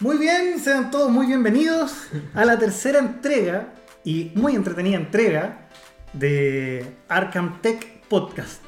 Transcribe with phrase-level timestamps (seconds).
[0.00, 1.92] Muy bien, sean todos muy bienvenidos
[2.34, 3.72] a la tercera entrega
[4.04, 5.68] y muy entretenida entrega
[6.12, 8.62] de Arkham Tech Podcast.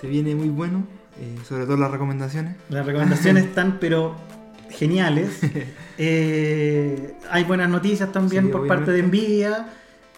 [0.00, 0.86] Se viene muy bueno,
[1.20, 2.56] eh, sobre todo las recomendaciones.
[2.70, 4.16] Las recomendaciones están pero
[4.70, 5.40] geniales.
[5.96, 9.04] Eh, hay buenas noticias también Sí, por parte de.
[9.04, 9.68] Nvidia.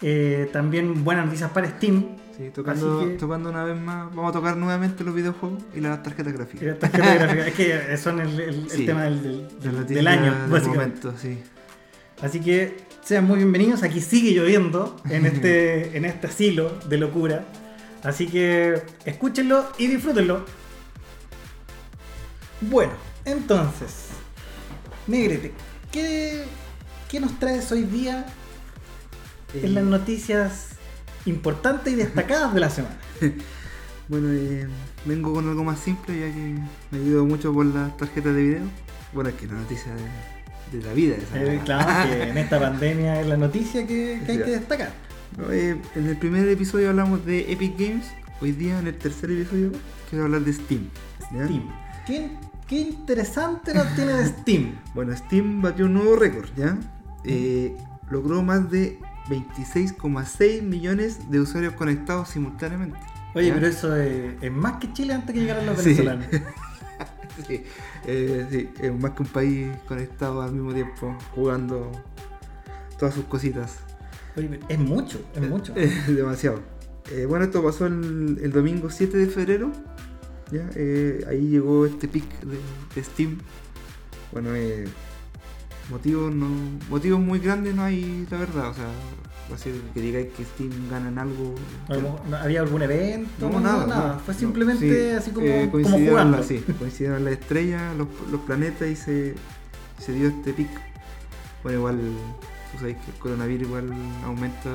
[0.01, 2.16] eh, también buenas noticias para Steam.
[2.37, 6.03] Sí, tocando, que- tocando una vez más, vamos a tocar nuevamente los videojuegos y las
[6.03, 6.63] tarjetas gráficas.
[6.67, 7.47] las tarjetas gráficas.
[7.47, 9.47] Es que son el, el- tema del,
[9.87, 10.97] del- año, básicamente.
[11.07, 11.39] momento, sí.
[12.21, 13.81] Así que sean muy bienvenidos.
[13.83, 17.45] Aquí sigue lloviendo en este, en este asilo de locura.
[18.03, 20.45] Así que escúchenlo y disfrútenlo.
[22.61, 22.93] Bueno,
[23.25, 24.07] entonces,
[25.07, 25.53] Negrete,
[25.91, 26.43] ¿qué,
[27.09, 28.25] qué nos traes hoy día
[29.53, 30.69] en las Eh, noticias
[31.27, 32.97] importantes y destacadas de la semana?
[34.09, 34.65] Bueno, eh,
[35.03, 36.55] vengo con algo más simple ya que
[36.91, 38.61] me ayudó mucho por las tarjetas de video.
[39.11, 41.43] Bueno, es que la noticia de, de la vida esa.
[41.43, 44.93] Eh, claro que en esta pandemia es la noticia que, que hay que destacar.
[45.35, 48.05] No, eh, en el primer episodio hablamos de Epic Games.
[48.41, 49.71] Hoy día, en el tercer episodio,
[50.09, 50.89] quiero hablar de Steam.
[51.33, 51.45] ¿ya?
[51.45, 51.63] Steam.
[52.05, 52.29] ¿Qué,
[52.67, 54.79] qué interesante nos tiene de Steam.
[54.93, 56.77] Bueno, Steam batió un nuevo récord, ¿ya?
[57.23, 57.75] Eh,
[58.09, 62.99] logró más de 26,6 millones de usuarios conectados simultáneamente.
[63.35, 63.53] Oye, ¿ya?
[63.53, 66.25] pero eso es, es más que Chile antes que llegaran los venezolanos.
[67.47, 67.63] Sí,
[68.07, 71.91] eh, sí, es más que un país conectado al mismo tiempo, jugando
[72.97, 73.77] todas sus cositas.
[74.35, 75.75] Oye, es mucho, es mucho.
[75.75, 76.61] Es demasiado.
[77.11, 79.71] Eh, bueno, esto pasó el, el domingo 7 de febrero.
[80.51, 80.67] ¿ya?
[80.75, 82.57] Eh, ahí llegó este pic de,
[82.95, 83.37] de Steam.
[84.31, 84.85] Bueno, eh,
[85.89, 86.47] motivos, no,
[86.89, 88.69] motivos muy grandes no hay, la verdad.
[88.69, 88.85] O sea,
[89.53, 91.55] así que digáis que Steam gana en algo.
[91.87, 93.49] ¿Algo- no- ¿Había algún evento?
[93.49, 94.19] No, nada, no.
[94.19, 96.37] Fue simplemente sí, así como, eh, como coincidieron jugando.
[96.37, 99.35] las- sí, coincidieron las estrellas, los, los planetas y se,
[99.99, 100.69] se dio este pic.
[101.63, 101.99] Bueno, igual,
[102.71, 103.93] tú sabes que el coronavirus igual
[104.25, 104.69] aumenta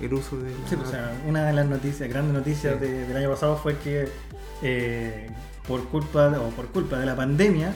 [0.00, 0.50] el uso de.
[0.68, 2.86] Sí, pues, o sea, una de las noticias, grandes noticias Sí.
[2.86, 4.08] de- del año pasado fue que
[4.62, 5.28] eh,
[5.66, 7.72] por culpa o por culpa de la pandemia,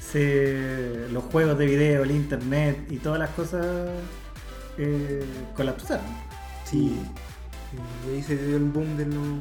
[0.00, 3.66] se, los juegos de video, el internet y todas las cosas
[4.78, 5.24] eh,
[5.54, 6.04] colapsaron.
[6.64, 6.96] Sí,
[8.06, 9.40] y ahí se dio el boom de lo-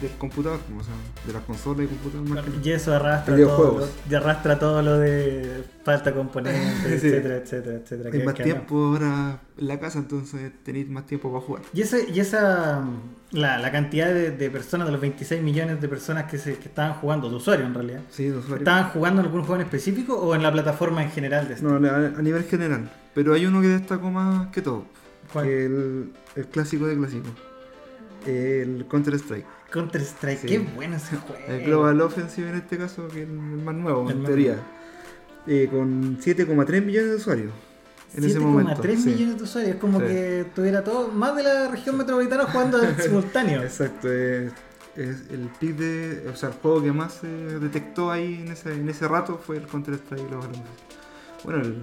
[0.00, 0.94] del computador, o sea,
[1.26, 4.98] de las consolas y más que- Y eso arrastra todo, lo, y arrastra todo lo
[4.98, 6.62] de falta de componentes,
[7.00, 7.06] Sí.
[7.08, 8.10] etcétera, etcétera, etcétera.
[8.12, 11.62] Hay más que tiempo ahora en la casa, entonces tenéis más tiempo para jugar.
[11.74, 12.82] Y, ese, y esa,
[13.32, 16.68] la, la cantidad de, de personas, de los 26 millones de personas que, se, que
[16.68, 18.58] estaban jugando, de usuarios en realidad, Sí, de usuario.
[18.58, 21.80] ¿estaban jugando en algún juego en específico o en la plataforma en general de Steam?
[21.82, 22.90] No, a, nivel general.
[23.14, 24.84] Pero hay uno que destacó más que todo.
[25.32, 25.44] ¿Cuál?
[25.46, 27.30] que el, el clásico de clásicos.
[28.26, 29.46] El Counter Strike.
[29.70, 30.46] Counter Strike, Sí.
[30.48, 31.40] qué bueno ese juego.
[31.48, 34.56] El Global Offensive en este caso, que es el más nuevo, El en más teoría.
[35.46, 37.52] Eh, con 7,3 millones de usuarios.
[38.14, 38.82] En ese 7,3 momento.
[38.82, 39.10] sí.
[39.10, 40.06] millones de usuarios, es como Sí.
[40.06, 43.62] que tuviera todo, más de la región metropolitana jugando en simultáneo.
[43.62, 44.52] Exacto, es,
[44.96, 46.28] es el pick de.
[46.32, 49.56] O sea, el juego que más se detectó ahí en ese, en ese rato fue
[49.58, 50.68] el Counter Strike Global Offensive.
[51.44, 51.82] Bueno, el-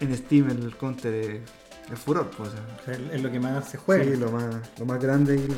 [0.00, 1.40] en Steam el Counter es,
[1.92, 2.62] es furor, pues, o sea.
[2.80, 4.04] O sea, es lo que más se juega.
[4.04, 5.54] Sí, lo más, lo más grande y lo,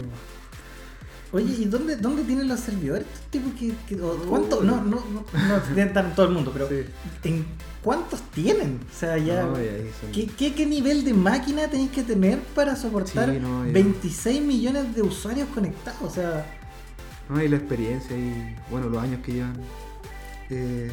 [1.36, 3.06] Oye, ¿y dónde, dónde tienen los servidores?
[3.06, 3.96] Estos tipos que, que-
[4.28, 4.62] ¿Cuánto?
[4.62, 6.76] No, no, no, no todo el mundo, pero Sí.
[7.24, 7.44] ¿en
[7.82, 8.80] cuántos tienen?
[8.90, 9.42] O sea, ya.
[9.44, 13.30] No, y ahí son- ¿qué, qué, qué nivel de máquina tenéis que tener para soportar
[13.32, 13.72] Sí, no, ya.
[13.72, 16.00] 26 millones de usuarios conectados?
[16.02, 16.46] O sea,
[17.28, 19.56] No, y la experiencia y bueno, los años que llevan
[20.48, 20.90] eh,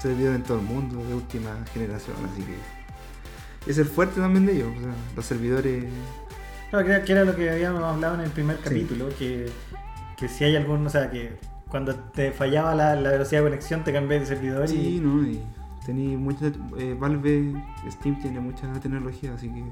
[0.00, 4.56] servidores en todo el mundo, de última generación, así que es el fuerte también de
[4.56, 5.84] ellos, o sea, los servidores
[6.70, 8.62] claro, que, era lo que habíamos hablado en el primer Sí.
[8.64, 9.46] capítulo, que,
[10.22, 11.32] que si hay algún, o sea, que
[11.68, 15.22] cuando te fallaba la, la velocidad de conexión te cambié de servidor sí, y no,
[15.26, 15.40] y
[15.84, 16.46] tení mucha
[16.78, 17.52] eh, Valve,
[17.90, 19.64] Steam tiene mucha tecnología, así que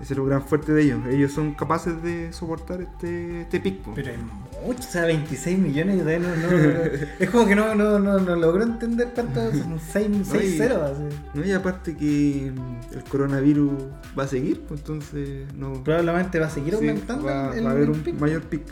[0.00, 1.00] ese es lo gran fuerte de ellos.
[1.10, 3.78] Ellos son capaces de soportar este, este pic.
[3.78, 3.92] po.
[3.94, 4.18] Pero es
[4.62, 6.48] mucho, o sea, 26 millones de no, no,
[7.18, 10.82] Es como que no, no, no, no logro entender cuánto son 6, No, y- ceros.
[10.90, 11.02] así.
[11.32, 12.48] No, y aparte que
[12.92, 13.72] el coronavirus
[14.18, 17.70] va a seguir, pues entonces no Probablemente va a seguir Sí, aumentando va, el, va
[17.70, 18.18] a haber un pico.
[18.20, 18.62] mayor pic.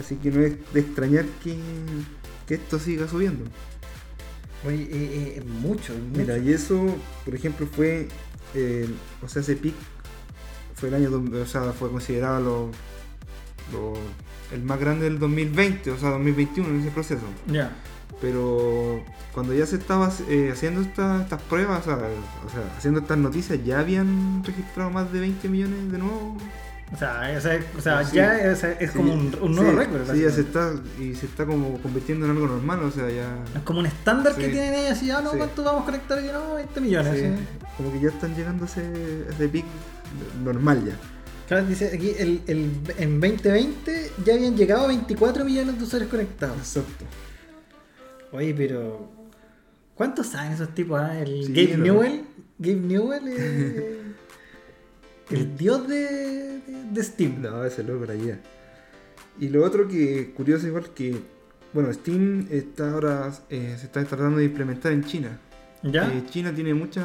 [0.00, 1.56] Así que no es de extrañar que,
[2.46, 3.44] que esto siga subiendo.
[4.66, 6.18] Oye, eh, eh, mucho, mucho.
[6.18, 8.08] Mira, y eso, por ejemplo, fue,
[8.54, 8.88] eh,
[9.22, 9.74] o sea, ese pic
[10.74, 12.70] fue el año, dos- o sea, fue considerado lo,
[13.72, 13.94] lo-
[14.52, 17.24] el más grande del 2020, o sea, 2021 en ese proceso.
[17.46, 17.72] Ya.
[18.20, 19.02] Pero
[19.34, 21.96] cuando ya se estaba eh, haciendo esta- estas pruebas, o sea,
[22.46, 26.36] o sea, haciendo estas noticias, ya habían registrado más de 20 millones de nuevo
[26.92, 28.16] O sea, o sea, o sea, Sí.
[28.16, 30.12] ya es Sí, como un, un nuevo sí, récord.
[30.12, 33.38] Sí, ya se está, y se está como convirtiendo en algo normal, o sea, ya...
[33.56, 35.30] Es como un estándar que tienen ellos así, ah, no.
[35.32, 36.22] ¿cuánto vamos a conectar?
[36.22, 37.40] Y no, 20 millones.
[37.78, 39.64] Como que ya están llegando a ese, ese pic
[40.44, 40.92] normal ya.
[41.48, 46.10] Claro, dice aquí, el, el- en 2020 ya habían llegado a 24 millones de usuarios
[46.10, 46.56] conectados.
[46.58, 47.04] Exacto.
[48.32, 49.10] Oye, pero.
[49.94, 50.98] ¿Cuántos saben esos tipos?
[51.00, 51.18] ah?
[51.18, 51.76] El Gabe.
[51.78, 52.24] Newell.
[52.58, 53.82] Gabe Newell es.
[55.32, 55.96] el dios de,
[56.60, 57.40] de, de Steam.
[57.42, 58.38] No, ese loco era ya.
[59.40, 61.16] Y lo otro que curioso igual que,
[61.72, 65.38] bueno, Steam está ahora, eh, se está tratando de implementar en China.
[65.82, 66.06] ¿Ya?
[66.12, 67.04] Eh, China tiene muchas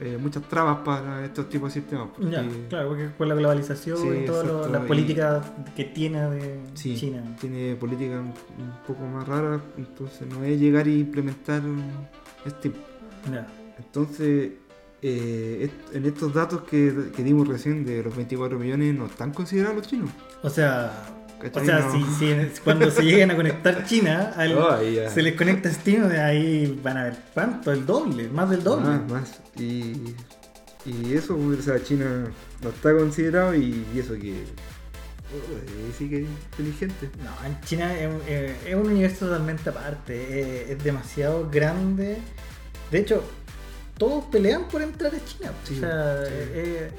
[0.00, 2.08] eh, muchas trabas para estos tipos de sistemas.
[2.14, 5.46] porque- Ya, claro, porque con la globalización Sí, y todas las políticas
[5.76, 7.22] que tiene de Sí, China.
[7.40, 8.26] tiene políticas un,
[8.64, 11.62] un poco más raras, entonces no es llegar y implementar
[12.48, 12.74] Steam.
[13.32, 13.46] Ya.
[13.78, 14.50] Entonces,
[15.06, 19.32] eh, est- en estos datos que, que dimos recién de los 24 millones, no están
[19.32, 20.08] considerados los chinos.
[20.42, 21.04] O sea,
[21.52, 21.92] o sea No.
[21.92, 24.54] si, si- cuando se lleguen a conectar China, al-
[24.94, 25.10] ya.
[25.10, 28.86] se les conecta Steam, ahí van a ver cuánto, el doble, más del doble.
[28.86, 29.40] Más, más.
[29.58, 29.92] Y,
[30.86, 32.30] y eso, o sea, China
[32.62, 36.26] no está considerado y, y eso que oh, eh, sí que es
[36.58, 37.10] inteligente.
[37.22, 42.16] No, en China es, un- eh, es un universo totalmente aparte, es demasiado grande.
[42.90, 43.22] De hecho,
[43.98, 45.52] todos pelean por entrar a China.
[45.64, 46.32] Sí, o sea, sí.
[46.32, 46.90] eh,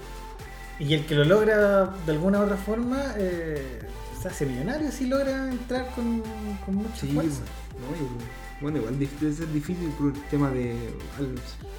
[0.79, 3.79] y el que lo logra de alguna u otra forma eh,
[4.21, 6.21] se hace millonario si logra entrar con,
[6.65, 7.41] con mucha Sí, fuerza.
[7.73, 10.71] no, y, bueno, igual debe ser difícil por el tema de.
[11.17, 11.35] al-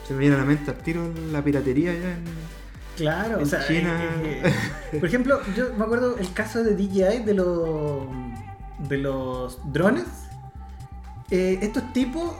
[0.06, 2.24] se me viene a la mente al tiro la piratería ya en.
[2.96, 4.42] Claro, o En sea, China- eh,
[4.92, 8.06] eh, por ejemplo, yo me acuerdo el caso de DJI de los
[8.88, 10.04] de los drones.
[11.30, 12.32] Eh, estos tipos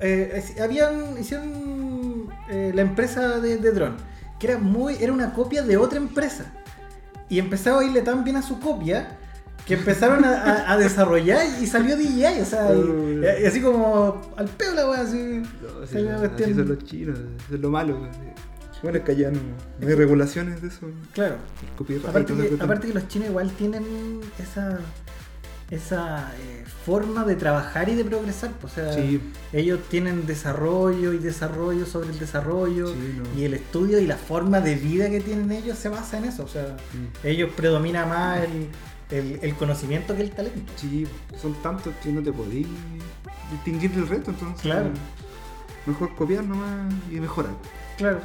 [0.00, 3.96] eh, habían hicieron eh, la empresa de, de dron,
[4.38, 6.52] que era muy era una copia de otra empresa
[7.28, 9.16] y empezaba a irle tan bien a su copia
[9.66, 14.20] que empezaron a, a- a desarrollar y salió DJI, o sea, y- y así como
[14.36, 15.16] al peo la wea, así.
[15.62, 15.92] No, sí,
[16.44, 17.98] así son los chinos, eso es lo malo.
[18.82, 19.38] Bueno, es que allá no,
[19.78, 20.86] no hay regulaciones de eso.
[21.12, 21.36] Claro.
[22.08, 23.84] Aparte que, aparte que los chinos igual tienen
[24.38, 24.78] esa
[25.70, 28.50] esa eh, forma de trabajar y de progresar.
[28.60, 29.20] pues, O sea, Sí,
[29.52, 33.38] ellos tienen desarrollo y desarrollo sobre el desarrollo Sí, no.
[33.40, 36.44] y el estudio y la forma de vida que tienen ellos se basa en eso.
[36.44, 37.26] O sea, Mm.
[37.26, 38.68] ellos predomina más el,
[39.16, 40.72] el- el conocimiento que el talento.
[40.76, 41.06] sí,
[41.40, 42.66] son tantos que no te podís
[43.52, 44.60] distinguir del resto, entonces.
[44.62, 44.90] Claro.
[45.86, 47.52] Mejor copiar nomás y mejorar.
[47.96, 48.20] Claro.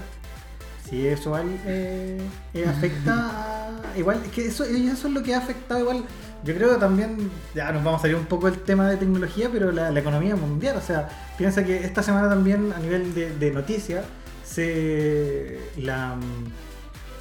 [0.89, 2.21] Sí, eso igual eh,
[2.53, 6.03] eh, afecta a- Igual, es que eso, eso es lo que ha afectado igual.
[6.45, 9.50] Yo creo que también, ya nos vamos a salir un poco del tema de tecnología,
[9.51, 10.77] pero la, la economía mundial.
[10.77, 14.06] O sea, piensa que esta semana también a nivel de, de noticias,
[14.45, 16.15] se, la,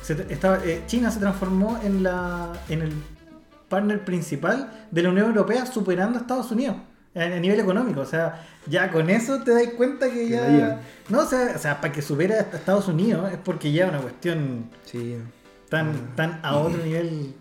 [0.02, 2.92] se- estaba- eh, China se transformó en, la, en el
[3.68, 6.76] partner principal de la Unión Europea superando a Estados Unidos
[7.14, 8.00] a, nivel económico.
[8.00, 10.80] O sea, ya con eso te das cuenta que Que ya...
[11.08, 13.90] No, o sea, o sea, para que supere a Estados Unidos es porque ya es
[13.90, 15.16] una cuestión Sí.
[15.68, 15.92] tan, Ah.
[16.16, 17.34] tan a otro nivel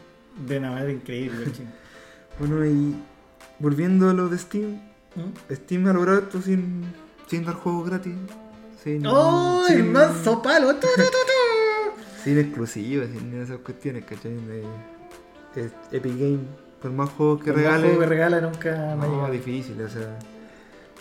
[0.47, 1.51] de una manera increíble.
[1.51, 1.69] Chino.
[2.39, 2.95] Bueno, y
[3.59, 4.81] volviendo a lo de Steam,
[5.15, 5.53] ¿Mm?
[5.53, 6.83] Steam ha logrado esto sin,
[7.27, 8.15] sin dar juegos gratis.
[8.83, 9.63] Sin, ¡Oh!
[9.69, 10.73] El sin- manso palo.
[12.23, 14.33] Sin exclusivas, sin esas cuestiones, ¿cachai?
[14.33, 14.63] De,
[15.91, 16.39] Epic Game,
[16.81, 19.31] por más juegos que Por más que regala nunca me no, llegado.
[19.31, 20.17] difícil, o sea.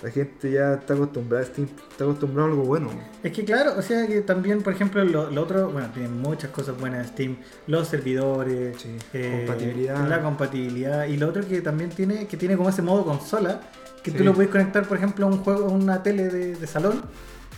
[0.03, 2.91] La gente ya está acostumbrada a Steam, está acostumbrada a algo bueno.
[3.23, 6.51] Es que claro, o sea que también, por ejemplo, lo, lo otro, bueno, tienen muchas
[6.51, 7.37] cosas buenas Steam,
[7.69, 10.09] los servidores, Sí, eh, compatibilidad.
[10.09, 13.61] la compatibilidad, y lo otro que también tiene, que tiene como ese modo consola,
[14.03, 16.67] que tú lo puedes conectar, por ejemplo, a un juego, a una tele de, de
[16.67, 17.03] salón,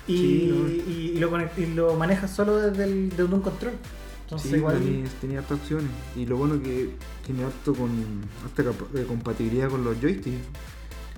[0.07, 3.73] y, Sí, y- y lo, conect- y lo manejas solo desde, el, desde un control.
[4.25, 4.79] Entonces Sí, igual...
[4.79, 5.89] tenía, tenía hartas opciones.
[6.15, 6.91] Y lo bueno que
[7.25, 7.91] tiene harto con
[8.45, 8.63] harta
[8.99, 10.37] eh, compatibilidad con los joysticks.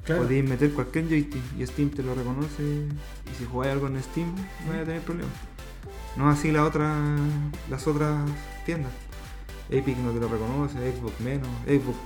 [0.07, 0.23] Claro.
[0.23, 2.63] Podéis meter cualquier joystick y Steam te lo reconoce.
[2.63, 4.33] Y si jugáis algo en Steam,
[4.65, 5.35] no vais a tener problemas.
[6.17, 6.95] No así la otra,
[7.69, 8.29] las otras
[8.65, 8.93] tiendas.
[9.69, 11.97] Epic no te lo reconoce, Xbox menos, Xbox.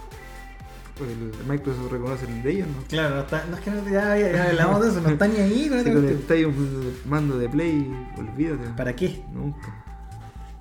[1.00, 2.82] El Microsoft reconoce el de ellos, ¿no?
[2.88, 5.28] Claro, no, está, no es que no, ya, ya- ya hablamos de eso, no está
[5.28, 8.68] ni ahí con Si conectáis un mando de Play, olvídate.
[8.76, 9.22] ¿Para qué?
[9.32, 9.79] Nunca.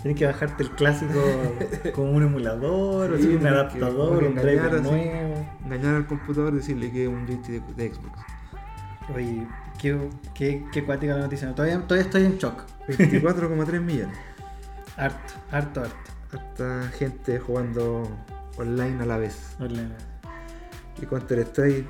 [0.01, 1.21] Tienes que bajarte el clásico
[1.93, 5.45] como un emulador, o Sí, así, un adaptador, un driver nuevo.
[5.65, 8.19] Engañar al computador y decirle que es un joystick de, de Xbox.
[9.13, 11.53] Oye, qué, qué, qué cuática la noticia.
[11.53, 12.63] Todavía, todavía estoy en shock.
[12.87, 14.17] 24,3 millones.
[14.95, 16.11] Harto, harto, harto.
[16.31, 18.07] Harta gente jugando
[18.57, 19.55] online a la vez.
[19.59, 19.89] Online.
[21.01, 21.87] Y Counter Strike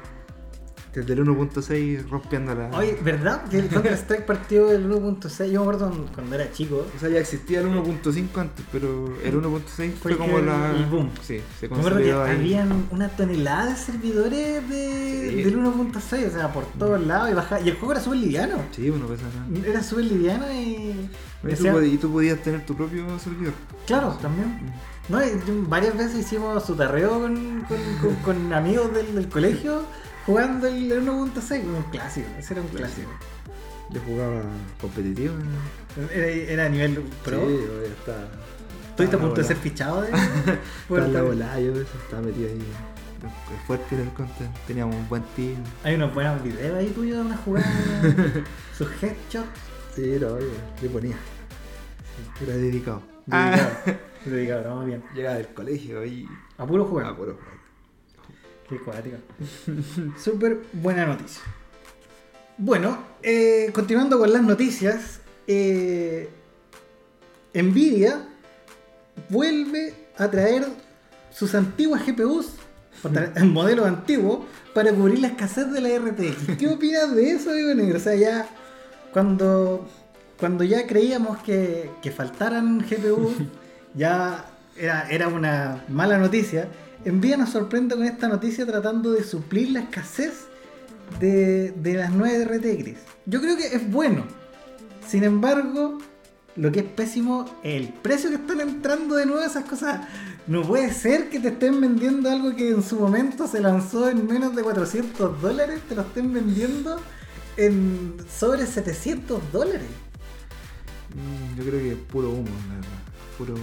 [0.94, 2.70] Desde el 1.6 rompiendo la.
[2.76, 3.44] Oye, ¿verdad?
[3.46, 5.52] Que el Counter-Strike partió del 1.6.
[5.52, 6.84] Yo me acuerdo cuando- era chico.
[6.96, 10.72] O sea, ya existía el 1.5 antes, pero el 1.6 fue como la.
[10.76, 11.12] el boom.
[11.22, 12.36] Sí, se Me acuerdo que consolidó ahí.
[12.38, 15.44] habían una tonelada de servidores de, Sí.
[15.44, 17.62] del 1.6, o sea, por todos lados y bajaba.
[17.62, 18.56] Y el juego era súper liviano.
[18.72, 19.68] Sí, bueno, pesa nada.
[19.68, 21.10] Era súper liviano y.
[21.48, 23.54] Y tú, y podías tener tu propio servidor.
[23.86, 24.60] Claro, también.
[25.08, 29.84] No, y yo- varias veces hicimos sotarreo con, con, con- con amigos del, del colegio
[30.26, 33.10] jugando el 1.6, un clásico, ese era un clásico.
[33.92, 34.42] Yo jugaba
[34.80, 35.34] competitivo.
[35.36, 36.10] ¿no?
[36.12, 37.48] Era, era a nivel pro.
[37.48, 40.10] Sí, a punto de ser fichado de.
[40.90, 42.60] Estaba la volada, yo estaba metido ahí.
[43.54, 44.56] Es fuerte el content.
[44.68, 45.64] Teníamos un buen team.
[45.84, 47.66] Hay unos buenos videos ahí tuyos de una jugada,
[48.78, 49.48] sus headshots.
[49.96, 50.48] Sí, no, oye,
[50.82, 51.16] le ponía.
[52.42, 53.02] Era dedicado.
[53.26, 53.70] Dedicado,
[54.26, 55.04] dedicado, vamos bien.
[55.16, 56.28] Llegaba del colegio y.
[56.58, 57.08] A puro jugar.
[57.08, 57.59] Ah, puro juego.
[58.70, 59.20] Qué.
[60.24, 61.42] Súper buena noticia.
[62.58, 66.30] Bueno, eh, continuando con las noticias, eh,
[67.54, 68.26] Nvidia
[69.30, 70.68] vuelve a traer
[71.32, 72.48] sus antiguas GPUs,
[73.04, 76.58] tra- el modelo antiguo, para cubrir la escasez de la RTX.
[76.58, 77.98] ¿Qué opinas de eso, amigo negro?
[77.98, 78.48] O sea, ya
[79.14, 79.88] cuando,
[80.40, 83.36] cuando ya creíamos que, que faltaran GPUs,
[83.96, 84.46] ya
[84.78, 86.68] era, era una mala noticia.
[87.06, 90.48] Nvidia nos sorprende con esta noticia tratando de suplir la escasez
[91.20, 93.00] de, de las 9 RTX.
[93.26, 94.26] Yo creo que es bueno.
[95.08, 95.98] Sin embargo,
[96.56, 100.02] lo que es pésimo el precio que están entrando de nuevo esas cosas.
[100.48, 104.28] No puede ser que te estén vendiendo algo que en su momento se lanzó en
[104.28, 107.00] menos de 400 dólares, te lo estén vendiendo
[107.56, 109.88] en sobre 700 dólares.
[111.16, 112.90] Mm, Yo creo que es puro humo, la verdad.
[113.38, 113.56] Puro.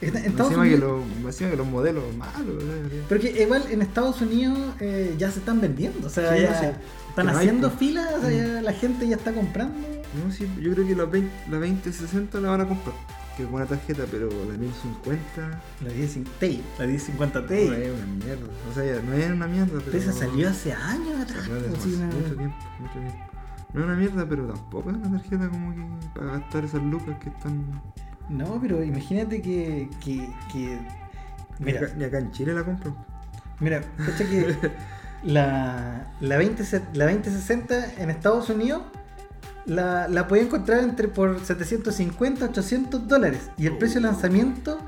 [0.00, 2.62] En- en encima, que Unidos- más encima que los modelos malos.
[3.08, 6.50] Pero que igual en Estados Unidos eh, ya se están vendiendo, o sea, Sí, ya
[6.50, 6.64] no, sí.
[6.66, 6.76] están
[7.14, 7.78] Que no hay, haciendo pues.
[7.78, 9.74] filas, o sea, ya la gente ya está comprando.
[9.78, 12.94] No, sí, yo creo que la, 20, la 2060 la van a comprar.
[13.36, 17.54] Que es buena tarjeta, pero la 1050 La 10 Ti, la 1050 no Ti.
[17.54, 18.46] es una mierda.
[18.70, 19.98] O sea, ya no es una mierda, pero.
[19.98, 21.40] Esa salió hace años atrás.
[21.42, 23.18] Hace pues, una- mucho tiempo, mucho tiempo.
[23.74, 25.82] No es una mierda, pero tampoco es una tarjeta como que
[26.18, 27.62] para gastar esas lucas que están.
[28.28, 29.88] No, pero imagínate que.
[30.04, 30.78] que, que-
[31.58, 32.94] Ni acá, mira, ni acá en Chile la compran.
[33.60, 34.56] mira, cacha que
[35.24, 38.82] la, la, 20, se- la 2060 en Estados Unidos
[39.64, 43.50] la, la podía encontrar entre por 750 800 dólares.
[43.58, 44.78] Y el precio de lanzamiento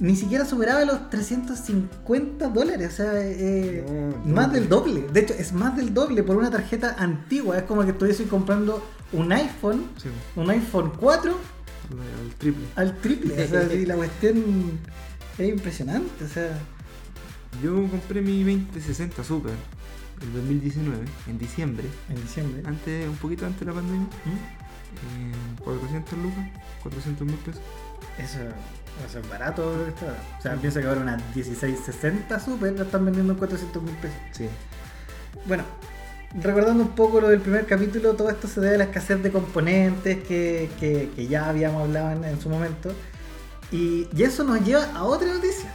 [0.00, 2.88] ni siquiera superaba los 350 dólares.
[2.94, 3.84] O sea, eh,
[4.24, 4.54] No, más no.
[4.54, 5.06] del doble.
[5.12, 7.58] De hecho, es más del doble por una tarjeta antigua.
[7.58, 11.34] Es como que estuviese comprando un iPhone, Sí, un iPhone 4
[11.98, 12.64] al, triple.
[12.76, 13.44] al triple.
[13.44, 14.78] O sea, sí, la cuestión
[15.38, 16.24] es impresionante.
[16.24, 16.58] O sea,
[17.62, 19.54] Yo compré mi 2060 Super
[20.22, 22.62] el 2019, en diciembre, en diciembre.
[22.66, 25.20] antes, un poquito antes de la pandemia, ¿Mm?
[25.20, 26.44] en 400 lucas,
[26.82, 27.62] 400 mil pesos.
[28.18, 28.38] Eso,
[29.06, 29.86] eso es barato.
[29.86, 30.06] esto.
[30.38, 34.18] O sea, piensa que ahora una 1660 Super la están vendiendo en 400 mil pesos.
[34.32, 34.46] Sí.
[35.46, 35.64] Bueno,
[36.42, 39.30] recordando un poco lo del primer capítulo, todo esto se debe a la escasez de
[39.30, 42.92] componentes que, que- que ya habíamos hablado en, en su momento.
[43.72, 45.70] Y, y eso nos lleva a otra noticia.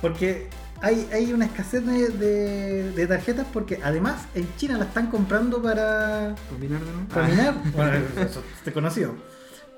[0.00, 0.48] Porque
[0.80, 5.62] hay, hay una escasez de, de- de tarjetas porque además en China la están comprando
[5.62, 7.08] para, ¿Combinar de nuevo?
[7.08, 7.54] para minar.
[7.76, 7.92] Bueno,
[8.26, 9.14] eso te conoció.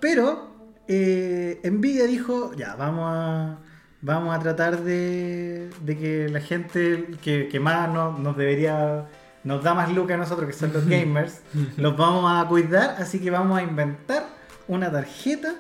[0.01, 0.55] Pero
[0.89, 3.59] eh, Nvidia dijo, ya, vamos a,
[4.03, 9.07] vamos a tratar de, de que la gente que, que más nos, nos debería,
[9.45, 11.41] nos da más lucas a nosotros, que son los gamers,
[11.77, 14.27] los vamos a cuidar, así que vamos a inventar
[14.69, 15.55] una tarjeta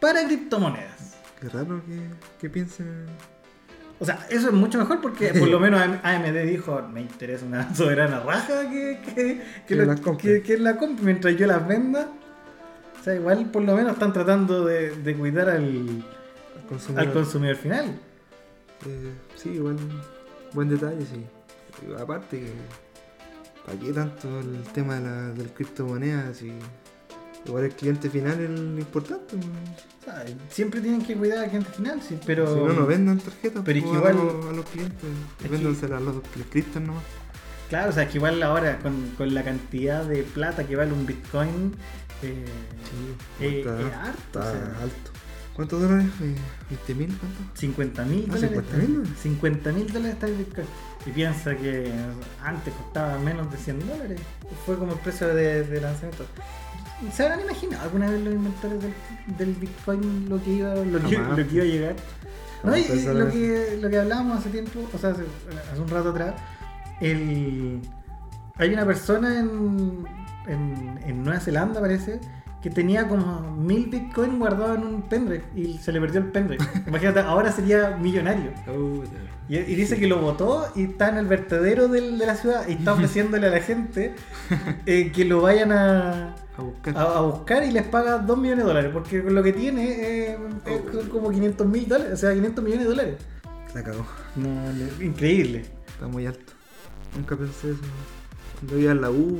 [0.00, 1.16] para criptomonedas.
[1.40, 2.00] Qué raro que,
[2.40, 3.06] que piensen.
[3.98, 7.74] O sea, eso es mucho mejor porque por lo menos AMD dijo, me interesa una
[7.74, 10.34] soberana raja que, que, que, Que lo- las compre".
[10.34, 12.08] que- que la compre mientras yo las venda.
[13.00, 16.04] O sea, igual por lo menos están tratando de, de cuidar al,
[16.56, 17.06] al consumidor.
[17.06, 17.84] al consumidor final.
[18.86, 19.76] Eh, sí, igual.
[20.52, 21.24] Buen detalle, sí.
[21.98, 22.52] Aparte que.
[23.66, 26.36] ¿Para qué tanto el tema de la, del criptomonedas?
[26.36, 26.52] Si
[27.44, 29.36] igual el cliente final es lo importante.
[29.36, 29.46] pues.
[30.00, 32.46] O sea, siempre tienen que cuidar al cliente final, sí, pero...
[32.46, 35.10] si no, no vendan tarjetas pero es pues, que a, igual- los, a los clientes.
[35.50, 36.14] Véndanselas a los
[36.50, 37.02] criptan nomás.
[37.68, 41.04] Claro, o sea, que igual ahora con, con la cantidad de plata que vale un
[41.04, 41.74] Bitcoin,
[42.22, 42.44] eh,
[43.40, 44.82] eh, está, es harto, está o sea.
[44.82, 45.10] alto.
[45.56, 46.06] ¿Cuántos dólares?
[46.22, 46.34] Eh,
[46.86, 47.16] ¿20 mil?
[47.18, 47.38] ¿Cuánto?
[47.58, 48.60] 50 mil Ah, dólares.
[48.72, 49.16] 50.000.
[49.16, 50.66] 50 mil dólares está el Bitcoin.
[51.06, 51.90] Y piensa que
[52.44, 54.20] antes costaba menos de 100 dólares.
[54.66, 56.26] Fue como el precio de, de lanzamiento.
[57.12, 58.92] ¿Se habrán imaginado alguna vez los inventores del,
[59.38, 61.38] del Bitcoin lo que iba, lo que, Jamás.
[61.38, 61.96] lo que iba a llegar?
[62.64, 65.24] No, y- lo, que, lo que hablábamos hace tiempo, o sea, hace,
[65.72, 66.34] hace un rato atrás,
[67.00, 67.80] el,
[68.56, 70.04] hay una persona en,
[70.48, 72.18] en, en Nueva Zelanda, parece,
[72.62, 76.64] que tenía como mil bitcoins guardados en un pendrive y se le perdió el pendrive.
[76.86, 78.50] Imagínate, ahora sería millonario.
[79.48, 82.66] Y, y dice que lo votó y está en el vertedero del- de la ciudad
[82.66, 84.14] y está ofreciéndole a la gente
[84.86, 86.96] eh, que lo vayan a, A buscar.
[86.98, 88.90] a, a buscar y les paga 2 millones de dólares.
[88.92, 92.90] Porque lo que tiene eh, es como 500 mil dólares, o sea, 500 millones de
[92.90, 93.14] dólares.
[93.74, 94.04] La cagó.
[94.34, 95.66] No, le- increíble.
[95.86, 96.52] Está muy alto.
[97.16, 97.80] Nunca pensé eso.
[98.58, 99.38] Cuando iba a la U,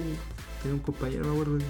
[0.62, 1.64] tenía un compañero, me acuerdo, que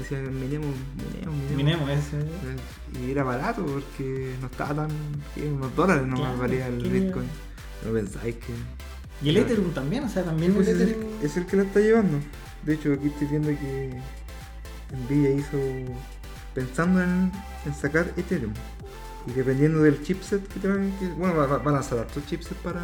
[0.00, 0.74] decía minemos,
[1.14, 1.56] minemos, minemos.
[1.56, 3.00] Minemos ese.
[3.06, 4.90] Y era barato porque no estaba tan.
[5.54, 7.26] unos dólares no Claro, valía el que- Bitcoin.
[7.86, 8.52] No pensáis que.
[9.22, 9.48] Y el Claro.
[9.48, 11.10] Ethereum también, o sea, también Pues el es, el, Ethereum.
[11.22, 12.18] es el que la está llevando.
[12.64, 13.90] De hecho, aquí estoy viendo que
[15.06, 15.58] Nvidia hizo.
[16.54, 17.30] pensando en,
[17.64, 18.52] en sacar Ethereum.
[19.26, 22.56] Y dependiendo del chipset que traen, que, bueno, va- va- van a lanzar otros chipsets
[22.62, 22.80] para,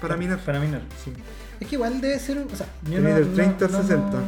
[0.00, 0.38] para minar.
[0.44, 0.82] Para minar.
[1.04, 1.12] Sí.
[1.60, 2.38] Es que igual debe ser.
[2.38, 4.18] O sea, yo no, del 30 al no- no- 60.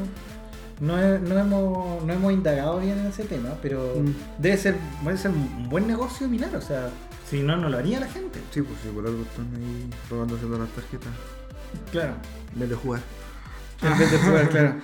[0.82, 4.42] No, no hemos, no hemos indagado bien en ese tema, pero Mm.
[4.42, 4.74] debe ser
[5.04, 6.90] debe ser un buen negocio minar, o sea,
[7.30, 8.40] si no, no lo haría la gente.
[8.50, 11.08] Sí, pues sí, por algo están ahí robándose todas las tarjetas.
[11.90, 12.14] Claro.
[12.52, 13.00] En vez de jugar.
[13.82, 14.74] En vez de jugar, claro.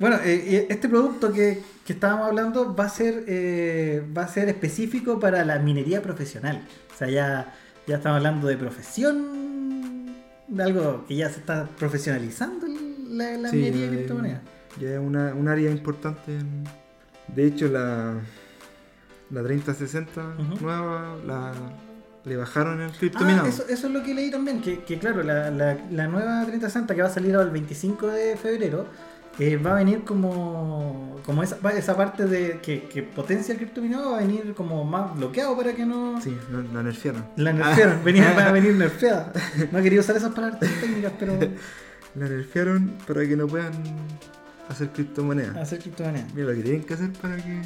[0.00, 4.48] Bueno, eh, este producto que, que estábamos hablando va a ser eh, va a ser
[4.48, 6.62] específico para la minería profesional.
[6.94, 7.54] O sea, ya,
[7.86, 10.06] ya estamos hablando de profesión,
[10.48, 12.66] de algo que ya se está profesionalizando
[13.10, 14.40] la, la Sí, minería de eh, criptomonedas.
[14.80, 16.32] Ya es una, un área importante.
[16.36, 16.64] en-
[17.28, 18.14] De hecho, la,
[19.30, 20.64] la 3060 Ujú.
[20.64, 21.52] nueva la,
[22.24, 23.46] le bajaron el Ah, criptominado.
[23.46, 26.94] eso, eso es lo que leí también, que, que claro, la, la, la nueva 3060
[26.94, 28.86] que va a salir ahora el 25 de febrero,
[29.38, 34.12] eh, va a venir como, como esa, esa parte de que, que potencia el criptominado,
[34.12, 36.20] va a venir como más bloqueado para que no...
[36.20, 37.24] Sí, la, la nerfearon.
[37.36, 39.32] La nerfearon, venía, va a venir nerfeada.
[39.70, 41.38] No quería usar esas palabras técnicas, pero
[42.16, 43.72] La nerfearon para que no puedan
[44.68, 45.56] hacer criptomonedas.
[45.56, 46.32] hacer criptomonedas.
[46.34, 47.62] Mira lo que tienen que hacer para que.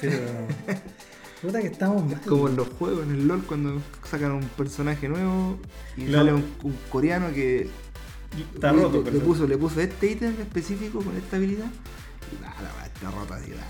[0.00, 0.18] Pero...
[1.42, 2.20] Puta que estamos mal.
[2.26, 5.58] Como en los juegos, en el LOL, cuando sacan un personaje nuevo
[5.96, 7.68] y sale un, un coreano que
[8.54, 11.64] Está le, roto, le- puso, le puso este ítem específico con esta habilidad.
[12.30, 13.50] Y nada, está rota así.
[13.52, 13.66] nada.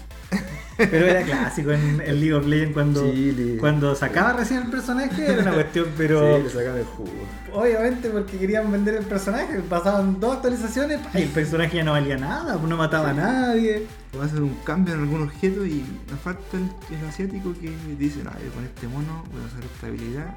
[0.90, 5.26] Pero era clásico en el League of Legends cuando, Sí, cuando sacaba recién el personaje,
[5.32, 6.36] era una cuestión, pero...
[6.36, 7.10] Sí, le sacan el jugo.
[7.52, 12.16] Obviamente porque querían vender el personaje, pasaban dos actualizaciones y el personaje ya no valía
[12.16, 13.86] nada, no mataba a nadie.
[14.16, 18.22] O hacen un cambio en algún objeto y nos falta el, el asiático que dice,
[18.24, 20.34] no, yo con este mono voy a usar esta habilidad.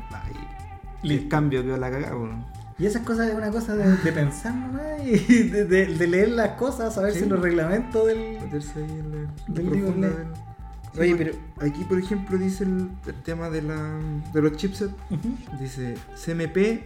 [1.04, 2.16] y el cambio quedó la cagada.
[2.16, 2.63] bueno.
[2.80, 6.30] Y esas cosas es una cosa de, de pensar nomás y de, de- de leer
[6.30, 7.26] las cosas, saberse Sí.
[7.30, 8.40] los reglamentos del...
[8.42, 10.02] meterse ahí en la, en la Del Legends.
[10.02, 10.28] del-
[11.00, 14.00] Oye, Sí, pero- Aquí, por ejemplo, dice el, el tema de, la,
[14.34, 14.94] de los chipsets.
[15.10, 15.38] Ujú.
[15.60, 16.84] Dice CMP,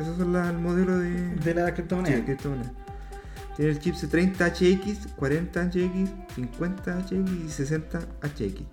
[0.00, 2.16] esos son la- el modelo de, De la sí, criptomoneda.
[2.16, 2.72] de criptomoneda.
[3.56, 8.64] Tiene el chipset 30HX, 40HX, 50HX y 60HX.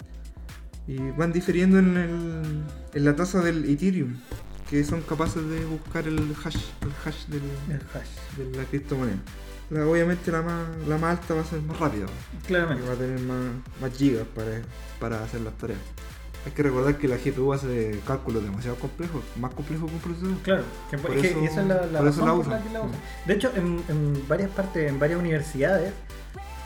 [0.87, 2.63] Y van difiriendo en, el,
[2.93, 4.15] en la tasa del Ethereum,
[4.73, 8.35] que son capaces de buscar el hash, el hash del, El hash.
[8.51, 9.17] de la criptomoneda.
[9.69, 12.07] La- obviamente la más, la más alta va a ser más rápida,
[12.47, 12.87] Claramente.
[12.87, 13.45] va a tener más,
[13.79, 14.63] más gigas para,
[14.99, 15.77] para hacer las tareas.
[16.47, 20.37] Hay que recordar que la GPU hace cálculos demasiado complejos, más complejos que un procesador.
[20.41, 22.63] Claro, que, Por que eso- esa es la, la razón usan.
[22.63, 22.99] que la usan.
[23.27, 25.93] De hecho, en, en varias partes, en varias universidades,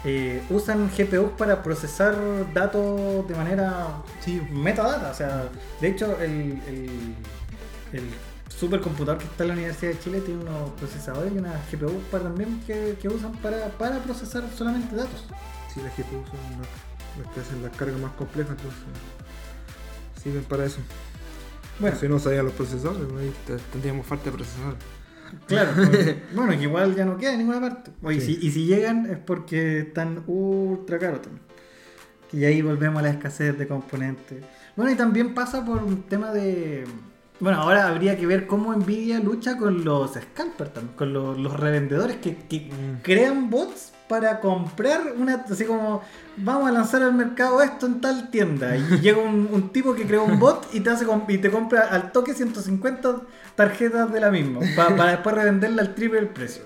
[0.05, 2.15] eh, usan GPUs para procesar
[2.53, 5.11] datos de manera Sí, metadata.
[5.11, 5.49] O sea,
[5.81, 6.89] de hecho, el, el,
[7.93, 8.03] el
[8.49, 12.23] supercomputador que está en la Universidad de Chile tiene unos procesadores y unas GPUs para,
[12.25, 15.25] también que, que usan para, para procesar solamente datos.
[15.73, 18.79] sí, las GPU son las, que hacen las cargas más complejas, entonces
[20.23, 20.79] sirven para eso.
[21.79, 23.07] Bueno, Si no sabían los procesadores,
[23.45, 24.79] pues tendríamos falta de procesadores.
[25.45, 27.91] Claro, porque- bueno, que igual ya no queda en ninguna parte.
[28.01, 28.35] Oye, Sí.
[28.35, 31.43] si- y si llegan es porque están ultra caros también.
[32.33, 34.43] Y ahí volvemos a la escasez de componentes.
[34.75, 36.85] Bueno, y también pasa por un tema de.
[37.39, 41.53] Bueno, ahora habría que ver cómo Nvidia lucha con los scalpers, también, con los, los
[41.59, 43.01] revendedores que, que Mm.
[43.03, 45.45] crean bots para comprar una.
[45.49, 46.01] Así como,
[46.37, 48.75] vamos a lanzar al mercado esto en tal tienda.
[48.75, 51.81] Y llega un, un tipo que creó un bot y te, hace y te compra
[51.89, 53.21] al toque 150
[53.55, 54.61] tarjetas de la misma.
[54.75, 56.63] pa- para después revenderla al triple del precio.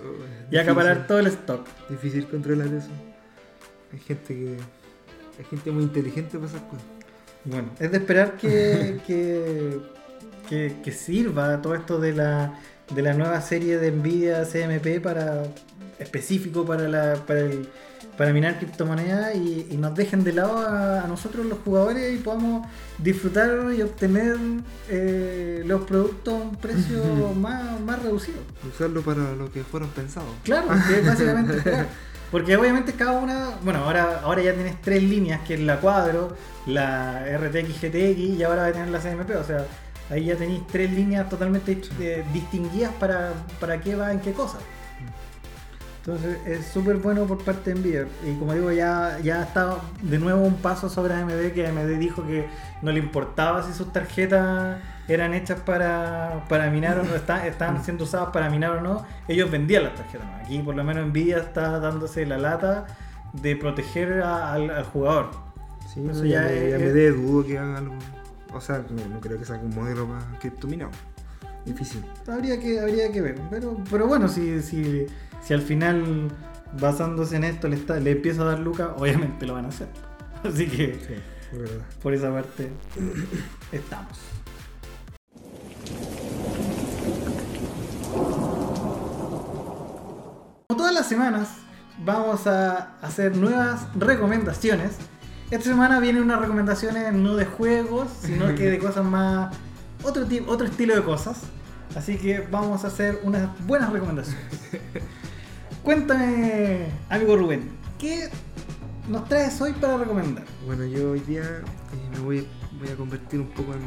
[0.50, 1.66] Y acaparar todo el stock.
[1.90, 2.90] Difícil controlar eso.
[3.92, 4.58] Hay gente que.
[5.40, 6.86] Hay gente muy inteligente para esas cosas.
[7.46, 9.80] Bueno, es de esperar que, que,
[10.52, 12.60] que, que sirva todo esto de la,
[12.94, 15.44] de la nueva serie de Nvidia CMP para
[15.98, 17.70] específico para la para el
[18.18, 22.18] para minar criptomonedas y, y nos dejen de lado a, a nosotros los jugadores y
[22.18, 24.36] podamos disfrutar y obtener
[24.90, 27.02] eh, los productos a un precio
[27.36, 28.40] más, más reducido.
[28.68, 30.30] Usarlo para lo que fueron pensados.
[30.44, 31.88] Claro, que es básicamente esperar.
[32.30, 36.36] Porque obviamente cada una, bueno, ahora, ahora ya tienes tres líneas, que es la Cuadro,
[36.66, 39.66] la RTX GTX y ahora va a tener la CMP, o sea,
[40.12, 44.60] ahí ya tenéis tres líneas totalmente eh, distinguidas para, para qué va en qué cosa.
[46.04, 48.08] Entonces es súper bueno por parte de Nvidia.
[48.28, 52.26] Y como digo, ya, ya está de nuevo un paso sobre AMD, que AMD dijo
[52.26, 52.48] que
[52.82, 57.84] no le importaba si sus tarjetas eran hechas para, para minar o no, está- estaban
[57.84, 59.06] siendo usadas para minar o no.
[59.28, 60.26] Ellos vendían las tarjetas.
[60.28, 60.36] ¿no?
[60.38, 62.88] Aquí por lo menos Nvidia está dándose la lata
[63.34, 65.30] de proteger a- al, al jugador.
[65.88, 67.94] Sí, Eso no, ya ya, me, es- dudo que haga algo.
[68.54, 70.92] O sea, no, no creo que saque un modelo para criptominado.
[71.66, 72.04] Difícil.
[72.28, 73.40] Habría que, habría que ver.
[73.50, 75.06] Pero, pero bueno, si, si,
[75.44, 76.30] si al final,
[76.80, 79.88] basándose en esto, le, está, le empieza a dar lucas, obviamente lo van a hacer.
[80.44, 81.14] Así que Sí,
[81.64, 82.72] es por esa parte
[83.72, 84.18] estamos.
[90.68, 91.50] Como todas las semanas,
[92.04, 94.98] vamos a hacer nuevas recomendaciones.
[95.52, 99.54] Esta semana vienen unas recomendaciones no de juegos, sino que de cosas más.
[100.04, 101.38] otro, tipo, otro estilo de cosas.
[101.96, 104.42] Así que vamos a hacer unas buenas recomendaciones.
[105.84, 108.30] Cuéntame, amigo Rubén, ¿qué
[109.10, 110.44] nos traes hoy para recomendar?
[110.66, 112.48] Bueno, yo hoy día eh, me voy,
[112.80, 113.82] voy a convertir un poco en,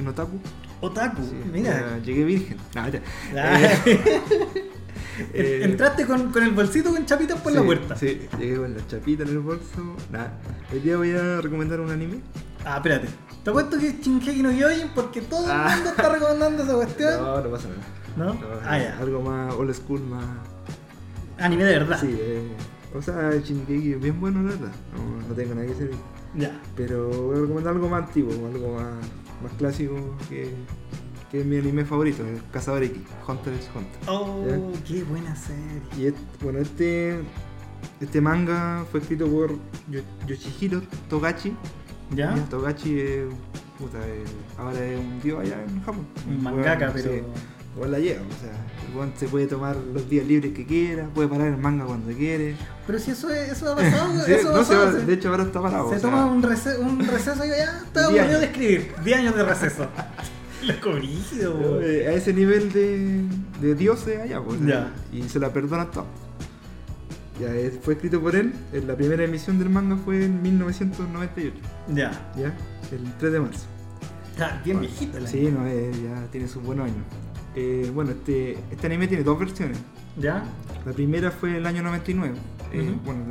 [0.00, 0.38] en otaku.
[0.80, 1.98] Otaku, Sí, mira.
[1.98, 2.56] ya llegué virgen.
[2.74, 3.00] No, ya.
[3.36, 3.58] Ah.
[3.84, 4.69] Eh,
[5.34, 7.96] Entraste con, con el bolsito con chapitas por la puerta.
[7.96, 9.96] Sí, llegué con la chapita en el bolso.
[10.10, 10.38] Nada.
[10.72, 12.20] Hoy día voy a recomendar un anime.
[12.64, 13.08] Ah, espérate.
[13.44, 15.72] Te cuento que es Shingeki no Kyojin porque todo el Ah.
[15.74, 17.12] mundo está recomendando esa cuestión.
[17.22, 17.80] No, no pasa nada.
[18.16, 18.34] ¿No?
[18.34, 18.98] No, ah, ya.
[18.98, 20.24] Algo más old school, más.
[21.38, 21.98] Anime de verdad.
[22.00, 22.42] Sí, eh,
[22.94, 24.72] o sea, Shingeki es bien bueno, la verdad.
[24.94, 25.90] No, no tengo nada que decir.
[26.34, 26.60] Ya.
[26.76, 28.92] Pero voy a recomendar algo más antiguo, algo más,
[29.42, 30.50] más clásico que,
[31.30, 34.00] que es mi anime favorito, el Cazador X, Hunter x Hunter.
[34.08, 34.58] Oh, ¿Ya?
[34.86, 35.80] qué buena serie.
[35.96, 37.20] Y es- bueno, este,
[38.00, 39.52] este manga fue escrito por
[39.88, 41.54] Yo- Yoshihiro Togachi.
[42.14, 42.34] ¿Ya?
[42.36, 43.22] Y Togachi es,
[43.78, 43.98] puta,
[44.58, 46.06] ahora es un dios allá en Japón.
[46.28, 47.10] Un mangaka, pero.
[47.76, 48.50] weón la lleva, o sea,
[48.90, 52.10] el weón se puede tomar los días libres que quiera, puede parar el manga cuando
[52.12, 52.56] quiere.
[52.84, 54.86] Pero si eso, es, eso ha pasado, Sí, eso no, pasado.
[54.86, 55.88] va- se- de hecho ahora está parado.
[55.90, 58.92] se o sea, toma un, rece- un receso y ya Diez aburrido de escribir.
[59.04, 59.86] 10 años de receso.
[60.66, 61.80] Loco brígido.
[61.82, 63.22] Eh, a ese nivel de,
[63.60, 64.92] de dioses allá, pues, Ya.
[65.12, 66.06] y se la perdona todo.
[67.40, 71.54] Ya, es- fue escrito por él, en la primera emisión del manga fue en 1998,
[71.94, 72.10] Ya.
[72.36, 72.54] ¿ya?
[72.92, 73.66] El 3 de marzo.
[74.32, 77.04] Está bien viejito el Sí, no, eh, ya tiene sus buenos años.
[77.56, 79.78] Eh, bueno, este, este anime tiene dos versiones.
[80.18, 80.44] ¿Ya?
[80.84, 82.34] La primera fue el año 99.
[82.72, 83.00] Eh, Ujú.
[83.04, 83.24] Bueno,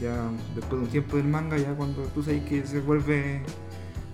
[0.00, 3.42] ya después de un tiempo del manga, ya cuando tú sabes que se vuelve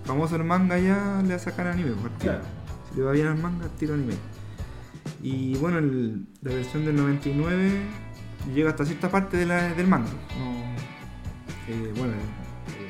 [0.05, 1.91] famoso el manga, ya le sacan anime.
[1.91, 2.33] pues, tiro.
[2.33, 2.45] Claro.
[2.91, 4.13] Si le va bien al manga, tiro anime.
[5.21, 7.71] Y bueno, el- la versión del 99
[8.53, 10.09] llega hasta cierta parte de la- del manga.
[10.37, 10.51] No,
[11.73, 12.13] eh, bueno,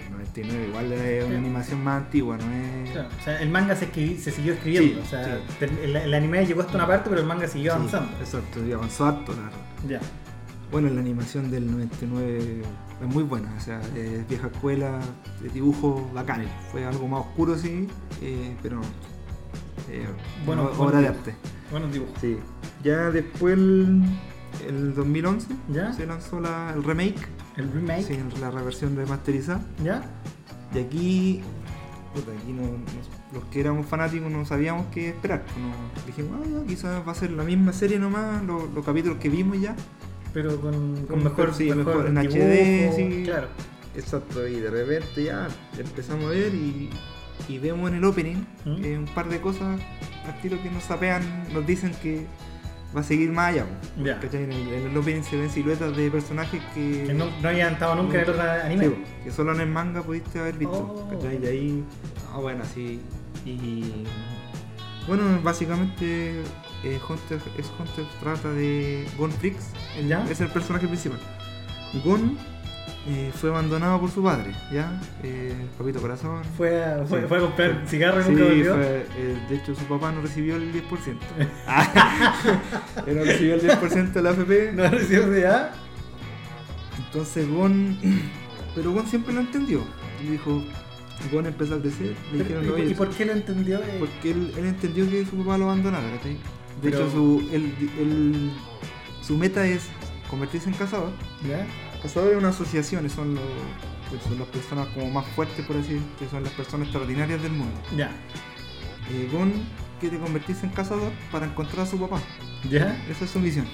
[0.08, 1.38] el 99 igual es una Sí.
[1.38, 2.92] animación más antigua, no es.
[2.92, 5.02] Claro, o sea, el manga se, escribi- se siguió escribiendo.
[5.02, 5.66] Sí, o sea, sí.
[5.84, 8.12] el, el anime llegó hasta una parte, pero el manga siguió Sí, avanzando.
[8.20, 9.58] exacto, y avanzó harto, la verdad.
[9.88, 10.00] Ya.
[10.72, 12.62] Bueno, la animación del 99
[13.02, 15.00] es muy buena, o sea, es vieja escuela,
[15.42, 16.46] de dibujo bacán.
[16.72, 17.88] Fue algo más oscuro, sí,
[18.22, 18.80] eh, pero
[19.90, 20.06] eh,
[20.46, 21.36] Bueno, obra de arte.
[21.72, 22.14] Buenos dibujos.
[22.22, 22.38] Sí.
[22.84, 24.04] Ya después, el,
[24.68, 25.92] el 2011, ¿Ya?
[25.94, 27.18] se lanzó la- el remake,
[27.58, 28.04] El remake.
[28.04, 29.62] sí, la reversión remasterizada.
[29.84, 30.04] ¿Ya?
[30.76, 31.42] Y aquí,
[32.14, 32.78] puta, aquí no, no-
[33.34, 35.44] los que éramos fanáticos no sabíamos qué esperar.
[35.46, 38.86] pues, No, dijimos, ah, ya, quizás va a ser la misma serie nomás, los, los
[38.86, 39.76] capítulos que vimos ya.
[40.34, 43.24] Pero con, con mejor, sí, mejor en dibujo, HD, sí.
[43.26, 43.48] Claro.
[43.96, 46.90] Exacto, y de repente ya empezamos a ver y,
[47.48, 48.86] y vemos en el opening ¿Mm?
[48.86, 49.80] eh, un par de cosas
[50.26, 52.28] al estilo que nos sapean, nos dicen que
[52.96, 53.66] va a seguir más allá.
[53.98, 54.08] En
[54.52, 57.96] el, en el opening se ven siluetas de personajes que, Que no, no habían estado
[57.96, 58.86] nunca en el otro anime.
[58.86, 60.78] Sí, que solo en el manga pudiste haber visto.
[60.78, 61.10] Oh.
[61.10, 61.44] ¿cachai?
[61.44, 61.84] Y ahí,
[62.34, 63.00] ah, bueno, sí.
[63.46, 64.06] Y
[65.08, 66.42] bueno, básicamente
[66.84, 69.66] eh, Hunter es Hunter trata de Gon Freaks,
[69.98, 70.26] el- ¿Ya?
[70.30, 71.20] es el personaje principal.
[72.04, 72.38] Gon
[73.08, 75.00] eh, fue abandonado por su padre, ¿ya?
[75.24, 76.44] Eh, Papito Corazón.
[76.58, 77.26] Fue, a, fue, Sí.
[77.28, 78.76] fue a comprar cigarros y Sí, nunca volvió.
[78.76, 81.18] fue, eh, de hecho su papá no recibió el 10%.
[83.08, 84.72] Él no recibió el 10% de la AFP.
[84.74, 85.72] No recibió de ya.
[87.06, 87.98] Entonces Gon.
[88.76, 89.82] Pero Gon siempre lo entendió.
[90.24, 90.62] Y dijo:
[91.26, 93.82] Y Gon empezó a crecer, le dijeron, ¿y, y por qué lo entendió?
[94.00, 96.38] Porque él, él entendió que su papá lo abandonara, ¿cachai?
[96.82, 98.52] De Pero- hecho, su,
[99.22, 99.88] su meta es
[100.30, 101.12] convertirse en cazador.
[101.48, 101.66] ¿Ya?
[102.02, 103.44] Cazadores es una asociación, son, los,
[104.10, 107.42] pues, son las personas como más fuertes, por así decir, que son las personas extraordinarias
[107.42, 107.74] del mundo.
[107.98, 108.12] Ya.
[109.12, 109.52] Eh, Gon
[110.00, 112.22] quiere convertirse en cazador para encontrar a su papá.
[112.70, 112.96] ¿Ya?
[113.10, 113.66] Esa es su misión.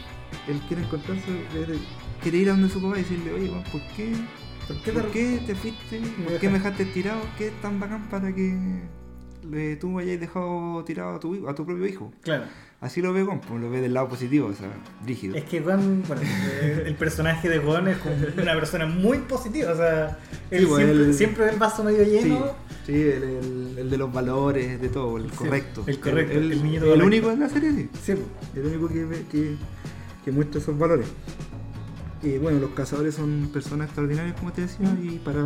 [0.47, 1.79] Él quiere encontrarse, él
[2.21, 4.13] quiere ir a donde su papá y decirle, oye, ¿por qué,
[4.67, 5.99] ¿Por qué ¿por te- qué te fuiste?
[6.27, 7.21] ¿Por qué me dejaste tirado?
[7.37, 8.81] ¿Qué es tan bacán para que
[9.47, 12.11] le- tú hayas dejado tirado a tu, hijo- a tu propio hijo?
[12.21, 12.45] Claro.
[12.81, 14.67] Así lo ve Gon, pues lo ve del lado positivo, o sea,
[15.05, 15.35] rígido.
[15.35, 16.21] Es que Gon, bueno,
[16.61, 20.19] eh, el personaje de Gon es como una persona muy positiva, o sea,
[20.51, 22.47] él Sí, pues, siempre, él- siempre ve el vaso medio lleno.
[22.85, 25.83] sí el, el- el de los valores, de todo, el Sí, correcto.
[25.87, 27.89] el correcto, El, el niñito el único en la serie, sí.
[28.03, 28.27] Sí, pues.
[28.65, 29.55] El único que, ve- que,
[30.23, 31.07] que muestra esos valores.
[32.21, 35.43] Y bueno, los cazadores son personas extraordinarias, como te decía, y para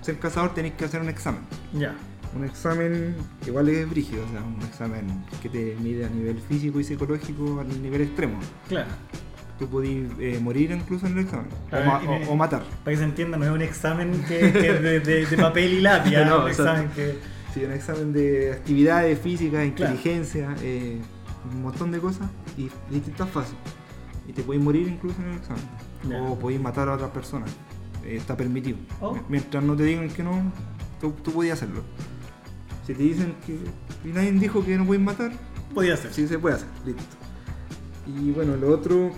[0.00, 1.42] ser cazador tenéis que hacer un examen.
[1.72, 1.94] ya.
[2.36, 6.38] Un examen que igual es brígido, o sea, un examen que te mide a nivel
[6.40, 8.38] físico y psicológico al nivel extremo.
[8.68, 8.88] Claro.
[9.58, 12.62] Tú podís eh, morir incluso en el examen, o, ma- o- me- o matar.
[12.84, 15.80] Para que se entienda, no es un examen que, que de, de- de papel y
[15.80, 16.24] lápiz, ¿ah?
[16.24, 17.18] No, un examen que.
[17.52, 19.92] Sí, un examen de actividades físicas, Claro.
[19.94, 21.00] inteligencia, eh,
[21.52, 23.54] un montón de cosas y distintas fases.
[24.28, 25.64] Y te podéis morir incluso en el examen.
[26.30, 27.50] O podéis matar a otras personas.
[28.04, 28.78] Eh, está permitido.
[29.00, 29.18] Oh.
[29.28, 30.40] Mientras no te digan que no,
[31.00, 31.82] tú, tú podías hacerlo.
[32.86, 33.58] Si te dicen que
[34.08, 35.32] y nadie dijo que no puedes matar,
[35.74, 36.12] Podía ser.
[36.12, 37.02] sí se puede hacer, listo.
[38.06, 39.12] Y bueno, lo otro,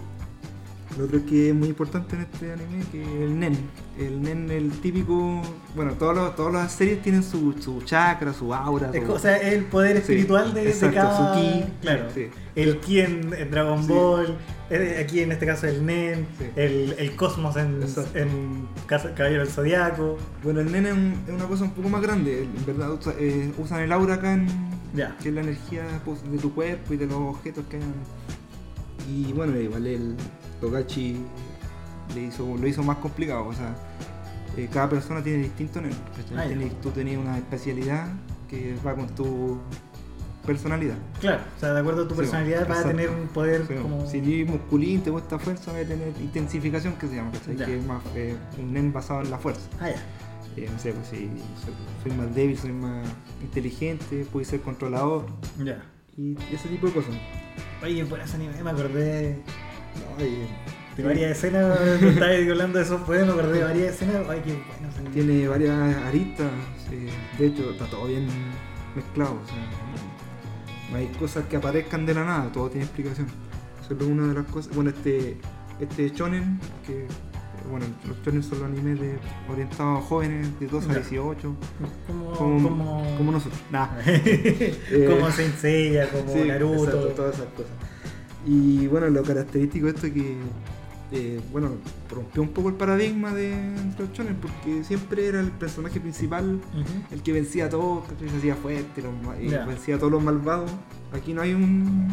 [0.99, 3.57] lo otro que es muy importante en este anime que es el nen.
[3.99, 5.41] El nen, el típico,
[5.75, 8.91] bueno, todos los- todas las series tienen su, su chakra, su aura.
[8.93, 11.35] Es, o sea, es el poder espiritual de, de exacto, cada.
[11.35, 12.05] su ki, Claro.
[12.15, 12.27] sí.
[12.55, 13.89] El ki en, en Dragon Sí.
[13.93, 14.37] Ball,
[14.71, 16.27] eh, aquí en este caso el Nen,
[16.57, 18.19] el, el Cosmos en, Exacto.
[18.19, 20.19] en Caballero del Zodiaco.
[20.43, 23.15] Bueno, el nen es, un- es una cosa un poco más grande, en verdad usa-
[23.19, 24.47] eh, usan el aura acá en,
[25.23, 27.95] que es la energía pues, de tu cuerpo y de los objetos que hayan.
[29.11, 30.17] Y bueno, igual el
[30.63, 31.17] Togachi
[32.15, 33.75] le hizo, lo hizo más complicado, o sea,
[34.57, 35.81] eh, cada persona tiene distinto.
[36.37, 36.45] Ah.
[36.47, 38.07] Tienes- tú tenías una especialidad
[38.49, 39.59] que va con tu
[40.47, 40.95] personalidad.
[41.21, 43.75] Claro, o sea, de acuerdo a tu Sí, personalidad vas a tener un poder Sí,
[43.75, 44.07] como.
[44.07, 47.33] Si eres musculín, te gusta fuerza, vas a tener intensificación que se llama.
[47.33, 49.69] Que es más eh, un nen basado en la fuerza.
[49.81, 49.97] Ah, ya.
[50.63, 51.17] Eh, no sé, pues si
[51.65, 53.09] soy, soy más débil, soy más
[53.41, 55.25] inteligente, puedo ser controlador
[55.65, 55.83] Ya.
[56.17, 57.15] y ese tipo de cosas.
[57.83, 59.39] Oye, por ese anime me acordé
[60.19, 60.47] No, y
[60.97, 61.81] de varias escenas.
[62.03, 64.27] estaba hablando de esos poderes, me acordé de varias escenas.
[64.29, 66.51] Ay, qué bueno tiene varias aristas,
[66.91, 68.27] eh, de hecho está todo bien
[68.95, 69.57] mezclado, o sea,
[70.91, 73.27] no, hay cosas que aparezcan de la nada, todo tiene explicación.
[73.83, 74.75] Eso es una de las cosas.
[74.75, 75.39] Bueno, este,
[75.81, 77.09] este shonen, que eh,
[77.71, 79.19] bueno, los shonen son los animes de,
[79.51, 81.01] orientados a jóvenes de 12 a Ya.
[81.01, 81.57] 18,
[82.07, 82.33] Como.
[82.33, 83.61] como, como, como nosotros.
[83.71, 83.89] Nah.
[85.09, 86.85] como Saint Seiya, como Sí, Naruto.
[86.85, 87.73] exacto, todas esas cosas.
[88.47, 90.37] Y bueno, lo característico de esto es que,
[91.13, 91.71] eh, bueno,
[92.11, 93.55] rompió un poco el paradigma de
[93.99, 96.61] los shonen porque siempre era el personaje principal
[97.11, 99.65] el que vencía a todos, que se hacía fuerte los ma- y Ya.
[99.65, 100.71] vencía a todos los malvados.
[101.13, 102.09] Aquí no hay un,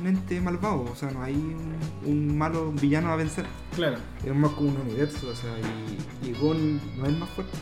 [0.00, 1.74] un ente malvado, o sea, no hay un,
[2.10, 3.44] un malo, un villano a vencer.
[3.74, 3.98] Claro.
[4.24, 5.50] Es más como un universo, o sea,
[6.22, 7.58] y, y Gon no es más fuerte.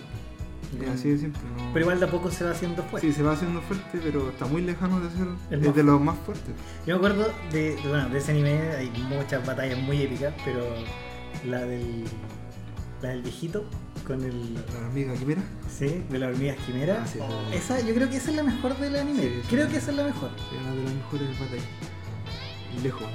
[0.82, 1.40] Es así de simple.
[1.56, 3.06] no- Pero igual de a poco se va haciendo fuerte.
[3.08, 6.16] Sí, se va haciendo fuerte, pero está muy lejano de ser El de, los más
[6.18, 6.54] fuertes.
[6.86, 10.64] Yo me acuerdo de, bueno, de ese anime, hay muchas batallas muy épicas, pero
[11.46, 12.04] la del,
[13.02, 13.64] la del viejito
[14.06, 14.54] con el...
[14.54, 15.42] La amiga quimera.
[15.68, 17.00] Sí, de las hormigas quimera.
[17.02, 19.22] Ah, sí, Oh, esa, yo creo que esa es la mejor del anime.
[19.22, 19.46] Sí, sí.
[19.50, 20.30] creo que esa es la mejor.
[20.52, 21.64] Es una de las mejores batallas.
[22.82, 23.06] Lejos.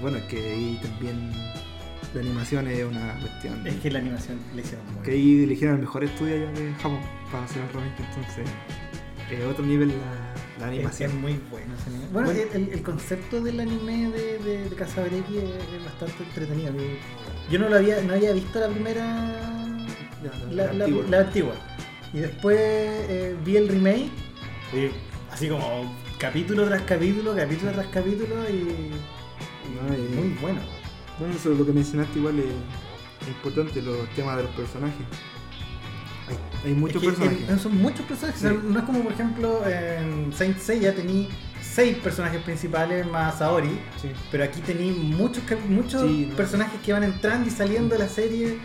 [0.00, 1.30] Bueno, es que ahí también
[2.14, 3.66] la animación es una cuestión.
[3.66, 6.72] Es que la animación le hicieron muy Que ahí eligieron el mejor estudio allá de
[6.74, 8.46] Japón para hacer el remake, entonces
[9.30, 9.92] es otro nivel
[10.58, 11.10] la, animación.
[11.10, 12.04] es muy bueno ese anime.
[12.12, 12.42] Bueno, Bueno.
[12.52, 16.72] El, el concepto del anime de, de, X es, bastante entretenido.
[17.50, 19.04] Yo no lo había, no había visto la primera
[20.50, 21.04] la, la- antigua.
[21.08, 21.54] la antigua.
[22.12, 24.10] Y después eh, vi el remake,
[24.74, 24.90] y
[25.32, 28.90] así como capítulo tras capítulo, capítulo tras capítulo, y,
[29.76, 30.60] No, y- muy bueno.
[31.20, 32.46] Bueno, eso es lo que mencionaste igual es,
[33.22, 35.06] es importante, los temas de los personajes.
[36.64, 37.50] Hay, hay muchos Es que, personajes.
[37.50, 38.38] eh, son muchos personajes.
[38.44, 38.58] o sea, Sí.
[38.68, 41.28] no es como, por ejemplo, en Saint Seiya tení
[41.60, 43.68] seis personajes principales más Saori.
[44.00, 44.08] Sí.
[44.30, 46.36] Pero aquí tení muchos, muchos Sí, no.
[46.36, 48.58] personajes que van entrando y saliendo de la serie.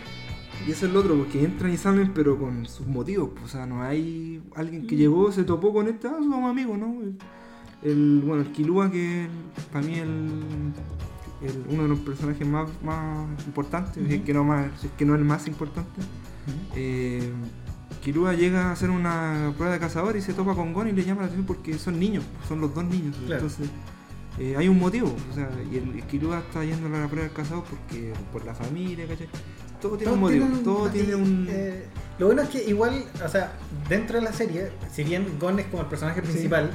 [0.66, 3.30] Y eso es lo otro, porque entran y salen, pero con sus motivos.
[3.34, 6.78] pues, O sea, no hay alguien que llegó, se topó con este, ah, somos amigos,
[6.78, 6.96] ¿no?
[7.82, 9.28] El, bueno, el Kilua, que
[9.72, 10.40] para mí el,
[11.42, 14.92] el- uno de los personajes más, más importantes, si es que no más, si es
[14.94, 16.00] que no el más importante,
[16.74, 17.32] eh,
[18.02, 21.04] Kilua llega a hacer una prueba de cazador y se topa con Gon y le
[21.04, 23.16] llama la atención porque son niños, son los dos niños.
[23.26, 23.34] Claro.
[23.42, 23.68] Entonces,
[24.38, 25.12] eh, hay un motivo.
[25.30, 28.44] O sea, y el, el Kilua está yendo a la prueba del cazador porque por
[28.44, 29.28] la familia, ¿cachai?
[29.80, 31.46] Todo tiene un motivo, todo tiene un.
[31.50, 31.86] eh,
[32.18, 33.52] lo bueno es que igual, o sea,
[33.88, 36.70] dentro de la serie, si bien Gon es como el personaje principal,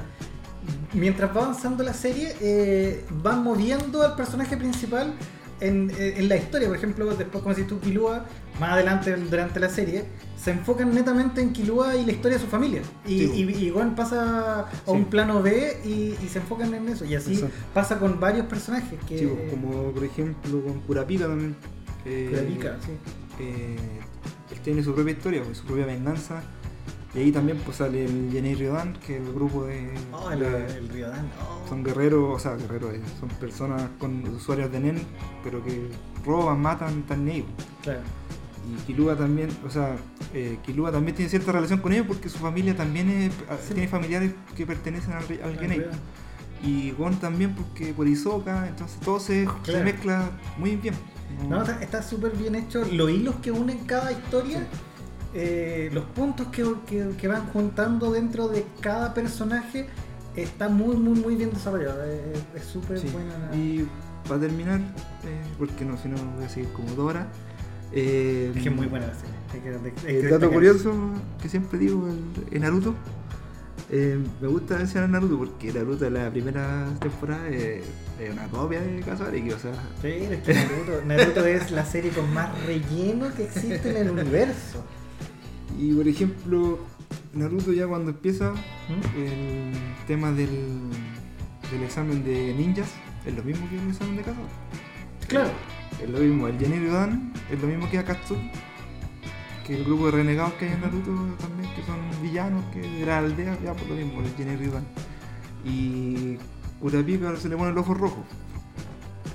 [0.94, 5.14] mientras va avanzando la serie, eh, van moviendo al personaje principal
[5.60, 6.68] en, eh, en la historia.
[6.68, 8.26] Por ejemplo, después, como si tú, Kilua,
[8.60, 12.50] más adelante durante la serie, se enfocan netamente en Kilua y la historia de su
[12.50, 12.82] familia.
[13.06, 14.92] Y, Sí, y, y Gon pasa a Sí.
[14.92, 17.06] un plano B y, y se enfocan en eso.
[17.06, 17.56] Y así Exacto.
[17.74, 19.20] pasa con varios personajes que...
[19.20, 21.56] Sí, pues, como por ejemplo con Kurapika también.
[22.06, 22.92] eh, Kurapika, sí.
[23.40, 23.78] eh,
[24.52, 26.42] él tiene su propia historia, pues, su propia venganza.
[27.14, 29.92] Y ahí también pues sale el Jenny Ryodan, que es el grupo de.
[30.14, 31.30] Oh, el, de- el Ryodan.
[31.42, 31.68] oh.
[31.68, 35.02] son guerreros, o sea, guerreros, eh, son personas con usuarios de NEN,
[35.44, 35.90] pero que
[36.26, 37.44] roban, matan, están pues.
[37.84, 38.00] Claro.
[38.72, 39.98] Y Kilua también, o sea,
[40.34, 43.34] eh, Kilua también tiene cierta relación con ellos porque su familia también es-
[43.68, 43.74] Sí.
[43.74, 45.86] tiene familiares que pertenecen al, al Genei.
[46.64, 49.48] Y Gon también porque por Isoka, entonces todo se,
[49.84, 50.94] mezcla muy bien.
[51.50, 52.86] No, está- está súper bien hecho.
[52.92, 54.66] Los hilos que unen cada historia, Sí.
[55.34, 59.88] Eh, los puntos que, que- que van juntando dentro de cada personaje,
[60.36, 62.04] está muy, muy, muy bien desarrollado.
[62.06, 63.10] Eh, Es es súper Sí.
[63.10, 63.34] buena.
[63.56, 63.88] Y
[64.28, 66.90] para terminar, eh, porque no, si no voy a seguir como
[67.94, 70.20] eh, Es que es muy buena la serie.
[70.22, 70.94] El dato curioso
[71.42, 72.08] que siempre digo
[72.52, 72.96] en Naruto.
[73.90, 77.84] eh, me gusta mencionar Naruto porque Naruto en la primera temporada eh,
[78.20, 82.12] es una copia de Kazariki, o sea, Sí, es que Naruto, Naruto es la serie
[82.12, 84.86] con más relleno que existe en el universo.
[85.82, 86.78] Y por ejemplo,
[87.34, 89.18] Naruto ya cuando empieza ¿Mm?
[89.18, 89.72] el
[90.06, 90.80] tema del,
[91.72, 92.92] del examen de ninjas
[93.26, 94.50] es lo mismo que el examen de cazador.
[95.28, 95.50] Claro.
[96.00, 98.52] Es lo mismo, el Jenny Ryodan es lo mismo que Akatsuki,
[99.66, 103.06] que el grupo de renegados que hay en Naruto también, que son villanos, que de
[103.06, 104.86] la aldea, ya por lo mismo, el Jenny Ryodan.
[105.66, 106.38] Y
[106.80, 108.24] Kurapika se le pone el ojo rojo.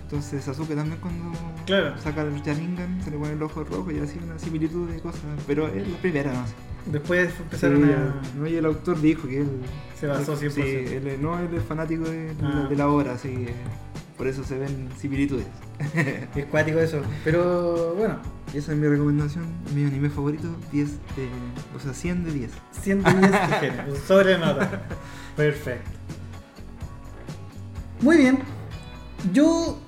[0.05, 1.33] Entonces Sasuke también cuando
[1.67, 1.99] Claro.
[1.99, 5.21] saca el Sharingan se le pone el ojo rojo y así una similitud de cosas,
[5.47, 6.55] pero es la primera no sé.
[6.87, 8.39] Después empezaron Sí, a.
[8.39, 9.49] no, y el autor dijo que él
[9.99, 10.51] Se basó 100%.
[10.53, 12.61] Sí, él, no, él es fanático de, de Ah.
[12.63, 13.53] la- de la obra, así que
[14.17, 15.47] por eso se ven similitudes.
[16.37, 17.03] Es cuático eso.
[17.25, 18.19] Pero bueno,
[18.55, 21.29] Y esa es mi recomendación, mi anime favorito, 10 de,
[21.77, 22.51] o sea, 100 de 10.
[22.81, 24.83] 110 tijeras, sobre nota.
[25.37, 25.91] Perfecto.
[28.01, 28.39] Muy bien.
[29.33, 29.79] Yo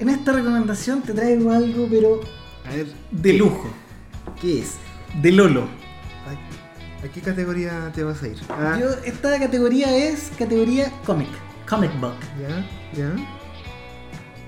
[0.00, 2.20] en esta recomendación te traigo algo, pero
[2.66, 3.70] A ver, de lujo.
[4.40, 4.76] ¿qué es?
[5.22, 5.62] De Lolo.
[5.62, 8.36] ¿A, qué categoría te vas a ir?
[8.48, 11.28] Ah, Yo, esta categoría es categoría cómic.
[11.68, 12.14] Comic book.
[12.40, 13.12] ya, ya.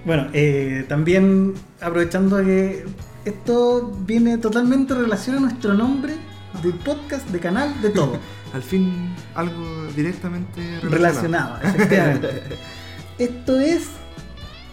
[0.05, 2.85] Bueno, eh, también aprovechando que
[3.25, 6.15] esto viene totalmente en relación a nuestro nombre
[6.63, 8.19] de podcast, de canal, de todo.
[8.55, 12.43] Al fin, algo directamente relacionado, efectivamente.
[13.19, 13.89] Esto es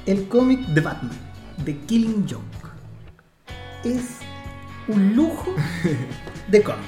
[0.05, 1.17] el cómic de Batman,
[1.63, 2.43] de Killing Joke.
[3.83, 4.17] Es
[4.87, 5.55] un lujo
[6.47, 6.83] de cómic.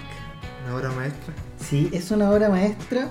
[0.65, 1.33] Una obra maestra.
[1.59, 3.09] Sí, es una obra maestra.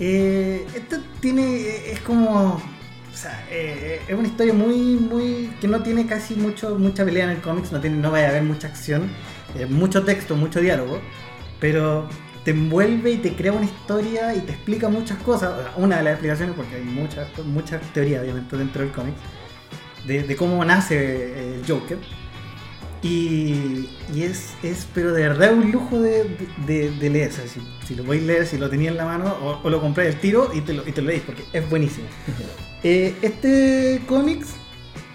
[0.00, 1.90] Eh, esto tiene.
[1.90, 2.54] es como.
[2.54, 5.52] O sea, eh, es una historia muy, muy.
[5.60, 8.30] que no tiene casi mucho, mucha pelea en el cómics, no, tiene, no vaya a
[8.30, 9.08] haber mucha acción,
[9.56, 11.00] eh, mucho texto, mucho diálogo,
[11.60, 12.08] pero
[12.44, 15.52] te envuelve y te crea una historia y te explica muchas cosas.
[15.76, 19.14] Una de las explicaciones, porque hay muchas, muchas teorías, obviamente, dentro del cómic,
[20.06, 21.98] de, de cómo nace el Joker.
[23.02, 26.24] Y, y es, es, pero de verdad un lujo de,
[26.66, 27.30] de, de leer.
[27.30, 29.70] O sea, si, si lo podéis leer, si lo tenéis en la mano, o, o
[29.70, 32.06] lo compráis al tiro y te lo, y te lo leéis, porque es buenísimo.
[32.86, 34.48] Eh, este cómics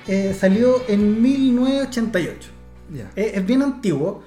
[0.08, 2.50] eh, salió en 1988.
[2.92, 3.12] Ya.
[3.16, 4.24] Eh, es bien antiguo.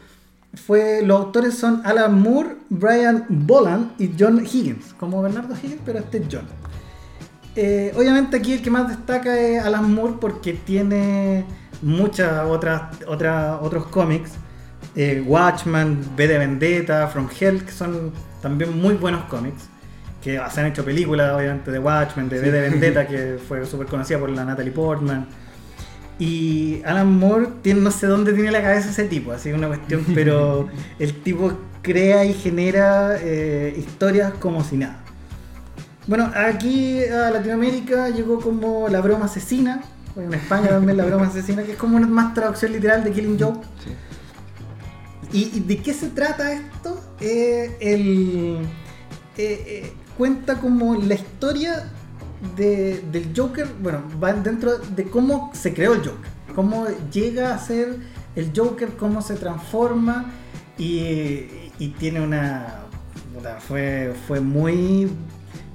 [0.54, 4.94] Fue, los autores son Alan Moore, Brian Boland y John Higgins.
[4.98, 6.46] Como Bernardo Higgins, pero este es John.
[7.54, 11.44] Eh, obviamente aquí el que más destaca es Alan Moore porque tiene
[11.82, 14.32] muchas otras, otras otros cómics.
[14.94, 18.12] Eh, Watchman, V de Vendetta, From Hell, que son
[18.42, 19.68] también muy buenos cómics.
[20.22, 23.86] Que se han hecho películas, obviamente, de Watchmen, de V de Vendetta, que fue súper
[23.86, 25.26] conocida por la Natalie Portman.
[26.18, 30.05] Y Alan Moore tiene, no sé dónde tiene la cabeza ese tipo, así una cuestión,
[30.14, 35.01] pero el tipo crea y genera eh, historias como si nada.
[36.07, 39.83] Bueno, aquí a Latinoamérica llegó como La Broma Asesina,
[40.17, 43.38] en España también La Broma Asesina, que es como una más traducción literal de Killing
[43.38, 43.65] Joke.
[43.85, 43.90] Sí.
[45.33, 47.00] ¿Y, y de qué se trata esto?
[47.21, 48.58] Eh, el,
[49.38, 51.90] eh, eh, cuenta como la historia
[52.56, 57.58] de- del Joker, bueno, va dentro de cómo se creó el Joker, cómo llega a
[57.58, 57.96] ser
[58.36, 60.26] el Joker, cómo se transforma
[60.78, 61.46] Y,
[61.78, 62.78] y tiene una.
[63.68, 65.10] Fue, fue muy.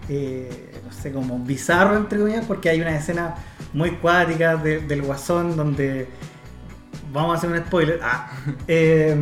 [0.10, 3.36] eh, no sé, como bizarro, entre comillas, porque hay una escena
[3.74, 6.08] muy cuática de- del guasón donde.
[7.14, 8.00] Vamos a hacer un spoiler.
[8.04, 8.32] ah,
[8.68, 9.16] eh,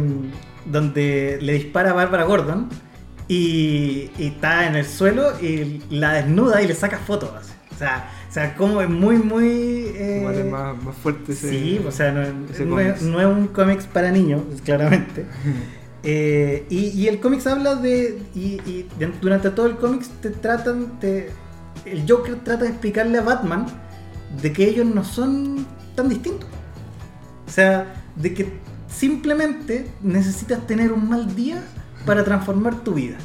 [0.66, 2.70] donde le dispara a Bárbara Gordon
[3.28, 7.32] y, y está en el suelo y la desnuda y le saca fotos.
[7.40, 7.52] así.
[7.74, 9.48] O sea, o sea, como es muy, muy.
[9.96, 11.50] eh, Igual es más, más fuerte ese.
[11.50, 13.02] Sí, o sea, no, es, cómics.
[13.02, 15.26] no es un cómics para niños, claramente.
[16.08, 18.20] Eh, y, y el cómics habla de.
[18.36, 18.88] Y, y
[19.22, 21.00] durante todo el cómics te tratan.
[21.00, 21.32] Te,
[21.84, 23.66] el Joker trata de explicarle a Batman
[24.40, 25.66] de que ellos no son
[25.96, 26.48] tan distintos.
[27.48, 28.50] O sea, de que
[28.88, 31.64] simplemente necesitas tener un mal día
[32.06, 33.18] para transformar tu vida.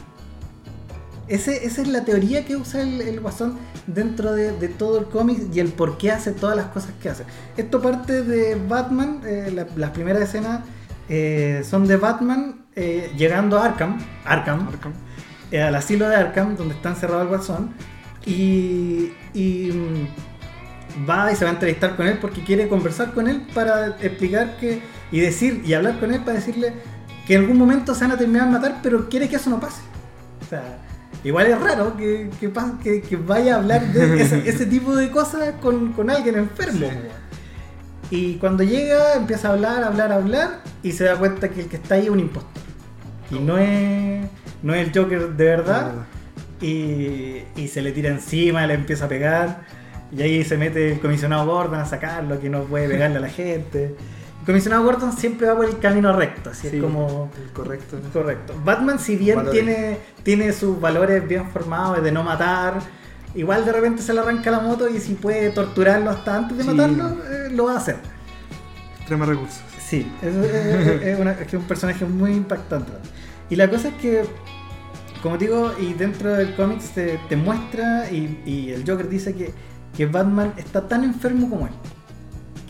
[1.29, 3.57] Ese- esa es la teoría que usa el, el Guasón
[3.87, 7.09] dentro de, de todo el cómic y el por qué hace todas las cosas que
[7.09, 7.25] hace.
[7.57, 10.61] Esto parte de Batman, eh, la- las primeras escenas
[11.09, 14.93] eh, son de Batman eh, llegando a Arkham, Arkham, Arkham.
[15.53, 17.71] al asilo de Arkham, donde está encerrado el Guasón,
[18.27, 23.27] y, y, mm, va y se va a entrevistar con él porque quiere conversar con
[23.29, 26.75] él para explicar que, y decir, y hablar con él para decirle
[27.31, 29.61] que en algún momento se van a terminar de matar, pero quiere que eso no
[29.61, 29.83] pase.
[30.45, 30.79] O sea,
[31.23, 34.97] igual es raro que, que, pa- que- que vaya a hablar de ese, ese tipo
[34.97, 36.89] de cosas con, con alguien enfermo.
[36.89, 36.97] Sí.
[38.17, 41.77] Y cuando llega, empieza a hablar, hablar, hablar, y se da cuenta que el que
[41.77, 42.51] está ahí es un impostor.
[43.31, 44.27] Y no es,
[44.65, 45.93] no es el Joker de verdad.
[46.61, 49.61] Y, y se le tira encima, le empieza a pegar.
[50.11, 53.29] Y ahí se mete el comisionado Gordon a sacarlo, que no puede pegarle a la
[53.29, 53.95] gente.
[54.51, 57.99] Comisionado Gordon siempre va por el camino recto, así Sí, es como el correcto.
[58.13, 58.55] correcto.
[58.65, 59.61] Batman, si bien Valores.
[59.65, 62.79] tiene, tiene sus valores bien formados de no matar,
[63.35, 66.65] igual de repente se le arranca la moto y si puede torturarlo hasta antes de
[66.65, 66.71] Sí.
[66.71, 67.97] matarlo, eh, lo va a hacer.
[68.99, 69.61] Extrema recursos.
[69.87, 72.93] Sí, es, es- es una- es que es un personaje muy impactante.
[73.51, 74.23] Y la cosa es que,
[75.23, 79.53] como digo, y dentro del cómic te, te muestra y, y el Joker dice que,
[79.97, 81.73] que Batman está tan enfermo como él.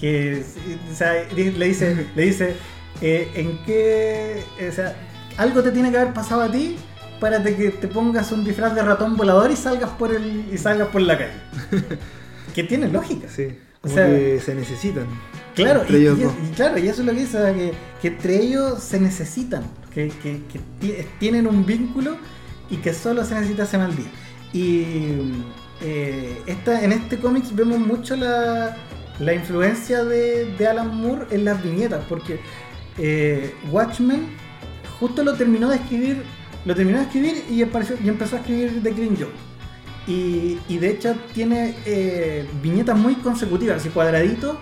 [0.00, 0.42] Que
[0.90, 2.54] o sea, le dice, le dice
[3.02, 4.96] eh, en qué, o sea,
[5.36, 6.76] algo te tiene que haber pasado a ti
[7.20, 10.88] para que te pongas un disfraz de ratón volador y salgas por el y salgas
[10.88, 11.32] por la calle.
[12.54, 13.28] que tiene lógica.
[13.28, 13.48] Sí.
[13.82, 15.06] O sea- que se necesitan.
[15.54, 16.32] Claro, y, ellos y- dos.
[16.50, 20.08] y claro, y eso es lo que dice, que, que entre ellos se necesitan, que,
[20.22, 22.16] que- que ti- tienen un vínculo
[22.70, 24.06] y que solo se necesita ese mal día.
[24.52, 24.82] Y
[25.82, 28.76] eh, esta, en este cómics vemos mucho la,
[29.20, 32.40] la influencia de, Alan Moore en las viñetas, porque
[32.98, 34.28] eh, Watchmen
[34.98, 36.22] justo lo terminó de escribir,
[36.64, 39.32] lo terminó de escribir y, empezó a escribir The Green Joke.
[40.06, 44.56] Y, de hecho tiene eh, viñetas muy consecutivas, así cuadraditos,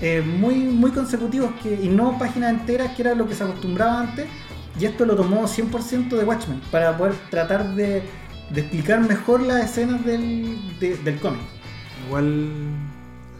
[0.00, 4.26] eh, muy, muy consecutivos y no páginas enteras, que era lo que se acostumbraba antes.
[4.80, 8.02] Y esto lo tomó 100% de Watchmen para poder tratar de,
[8.54, 11.40] explicar mejor las escenas del, de- del cómic.
[12.06, 12.48] Igual,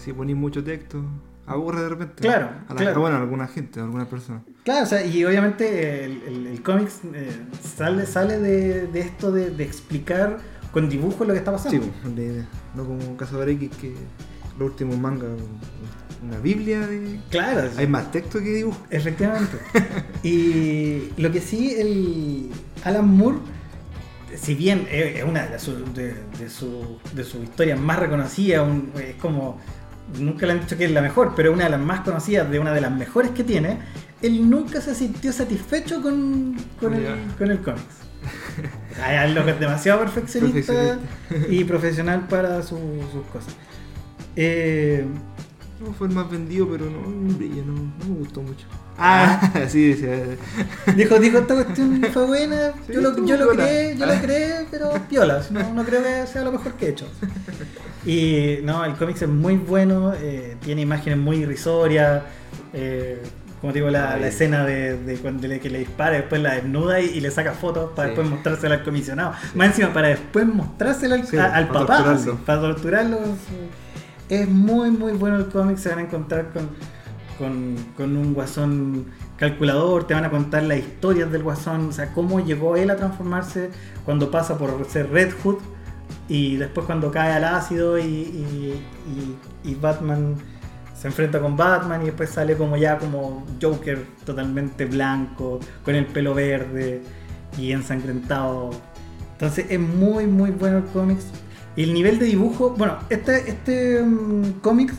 [0.04, 1.02] si ponéis mucho texto,
[1.46, 2.22] aburre de repente.
[2.22, 3.00] Claro, A la- claro.
[3.00, 4.42] Bueno, a alguna gente, a alguna persona.
[4.64, 7.30] Claro, o sea, y obviamente el, el, el cómics eh,
[7.76, 10.38] sale, sale de, de esto de, de explicar
[10.72, 11.86] con dibujos lo que está Sí, pasando.
[12.02, 12.48] pues, la idea.
[12.74, 13.94] No como X, que
[14.58, 15.30] los últimos mangas,
[16.22, 17.20] una biblia de.
[17.30, 18.78] Claro, Hay más texto que dibujo.
[18.90, 19.58] Efectivamente.
[20.22, 22.50] y lo que sí, el
[22.84, 23.38] Alan Moore,
[24.36, 28.66] si bien es una de, sus de, de su- de sus historias más reconocidas,
[28.98, 29.58] es como,
[30.18, 32.50] nunca le han dicho que es la mejor, pero es una de las más conocidas,
[32.50, 33.78] de una de las mejores que tiene,
[34.22, 37.06] él nunca se sintió satisfecho con, con, el,
[37.38, 37.82] con el cómics.
[39.02, 40.98] Algo que es demasiado perfeccionista
[41.50, 43.54] y profesional para su- sus cosas.
[44.36, 45.04] Eh,
[45.84, 48.66] No fue el más vendido, pero no, no no, me gustó mucho.
[48.96, 49.50] Ah.
[49.68, 50.22] sí, decía.
[50.96, 54.92] Dijo, dijo, esta cuestión fue buena, Sí, yo lo, yo creé, yo lo creé, pero
[55.08, 57.06] piola, si no, no creo que sea lo mejor que he hecho.
[58.06, 62.22] Y no, el cómic es muy bueno, eh, tiene imágenes muy irrisorias,
[62.72, 63.22] eh,
[63.60, 67.00] como digo, la, la escena de, de cuando le, que le dispara, después la desnuda
[67.00, 68.14] y, y le saca fotos para Sí.
[68.14, 69.32] después mostrársela al comisionado.
[69.54, 72.32] Más encima, para después mostrársela al, Sí, a- al para papá, torturarlo.
[72.34, 73.18] así, para torturarlo.
[73.48, 73.56] sí.
[74.34, 76.68] Es muy, muy bueno el cómic, se van a encontrar con,
[77.38, 79.06] con, con un guasón
[79.38, 82.96] calculador, te van a contar las historias del guasón, o sea, cómo llegó él a
[82.96, 83.70] transformarse
[84.04, 85.56] cuando pasa por ser Red Hood
[86.28, 88.82] y después cuando cae al ácido y, y-
[89.64, 90.34] y- y Batman
[90.98, 96.06] se enfrenta con Batman y después sale como ya como Joker totalmente blanco, con el
[96.06, 97.02] pelo verde
[97.58, 98.70] y ensangrentado.
[99.32, 101.18] Entonces es muy muy bueno el cómic.
[101.76, 104.94] Y el nivel de dibujo, bueno, este, este mm, cómic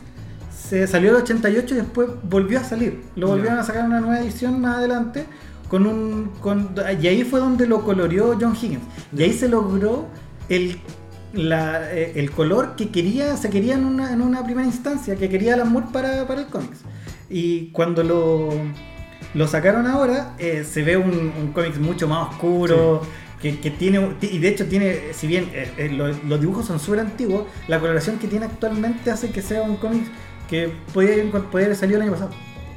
[0.54, 3.02] se salió en el 88 y después volvió a salir.
[3.16, 5.24] Lo volvieron a sacar en una nueva edición más adelante
[5.68, 6.30] con un.
[6.40, 6.70] Con,
[7.02, 8.82] y ahí fue donde lo coloreó John Higgins.
[9.16, 10.06] Y ahí se logró
[10.50, 10.78] el,
[11.32, 15.28] la, eh, el color que quería, se quería en una, en una primera instancia, que
[15.28, 16.78] quería Alan Moore para, para el cómics.
[17.28, 18.50] Y cuando lo,
[19.34, 23.02] lo sacaron ahora, eh, se ve un, un cómic mucho más oscuro.
[23.36, 26.80] Que, que tiene, y de hecho tiene, si bien eh, eh, los, los dibujos son
[26.80, 30.04] súper antiguos, la coloración que tiene actualmente hace que sea un cómic
[30.48, 32.30] que podía, podía haber salido el año pasado.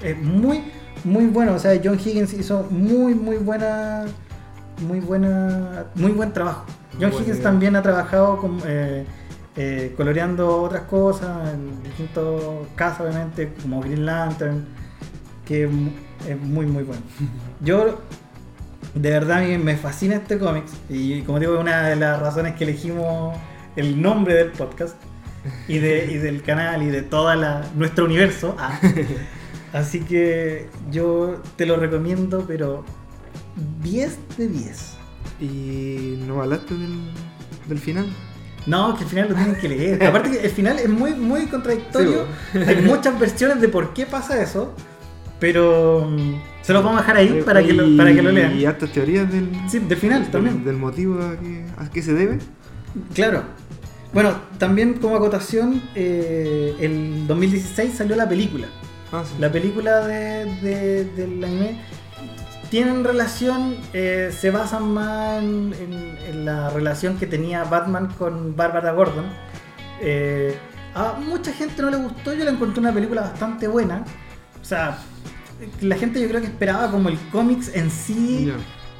[0.03, 0.61] Es muy,
[1.05, 1.53] muy bueno.
[1.53, 4.03] O sea, John Higgins hizo muy, muy buena,
[4.81, 6.65] muy buena, muy buen trabajo.
[6.99, 7.43] John Higgins idea.
[7.43, 9.05] también ha trabajado con, eh,
[9.55, 14.65] eh, coloreando otras cosas en distintos casos, obviamente, como Green Lantern,
[15.45, 15.91] que es mu-
[16.27, 17.01] es muy, muy bueno.
[17.61, 17.99] Yo,
[18.93, 22.63] de verdad, me fascina este cómic y, como digo, es una de las razones que
[22.63, 23.35] elegimos
[23.75, 24.95] el nombre del podcast
[25.67, 27.33] y, de, y del canal y de todo
[27.75, 28.55] nuestro universo.
[28.57, 28.79] Ah.
[29.73, 32.83] Así que yo te lo recomiendo, pero
[33.83, 34.93] 10 de 10.
[35.41, 36.99] Y no hablaste del,
[37.67, 38.05] del final.
[38.65, 40.03] No, que al final lo tienen que leer.
[40.07, 42.25] Aparte que el final es muy, muy contradictorio.
[42.51, 44.73] Sí, Hay muchas versiones de por qué pasa eso.
[45.39, 48.57] Pero mm, se los vamos a dejar ahí para que lo, para que lo lean.
[48.59, 50.65] Y hartas teorías del, Sí, del final del, también.
[50.65, 52.39] del motivo a que, a qué se debe.
[53.13, 53.43] Claro.
[54.13, 58.67] Bueno, también como acotación, eh, el 2016 salió la película.
[59.13, 59.35] Ah, sí.
[59.39, 61.79] La película de, de- del anime
[62.69, 68.55] tienen relación, eh, se basan más en, en- en la relación que tenía Batman con
[68.55, 69.25] Bárbara Gordon.
[70.01, 70.55] Eh,
[70.95, 74.03] a mucha gente no le gustó, yo la encontré una película bastante buena.
[74.61, 74.97] O sea,
[75.81, 78.51] la gente yo creo que esperaba como el cómics en sí,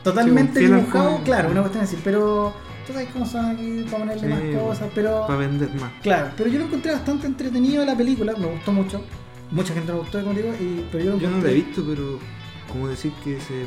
[0.04, 2.54] totalmente Sí, dibujado, claro, una cuestión así, pero
[2.88, 5.28] sabes cómo son aquí para ponerle Sí, más cosas, pero...
[5.28, 5.92] Para vender más.
[6.02, 9.02] Claro, pero yo lo encontré bastante entretenido la película, me gustó mucho.
[9.52, 11.52] Mucha gente no le gustó, como digo, y, pero yo lo Yo no la encontré-
[11.52, 12.20] he visto, pero
[12.72, 13.66] como decir que se,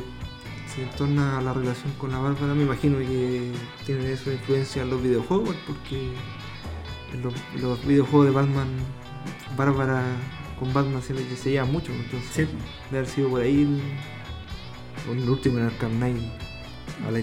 [0.73, 3.51] se torna a la relación con la Bárbara, me imagino que
[3.85, 6.13] tiene de influencia en los videojuegos, porque
[7.13, 8.67] en los, los videojuegos de Batman,
[9.57, 10.01] Bárbara
[10.59, 12.41] con Batman se, le- se lleva mucho, entonces Sí.
[12.89, 13.61] debe haber sido por ahí
[15.11, 16.21] el, el último en Arkham Knight.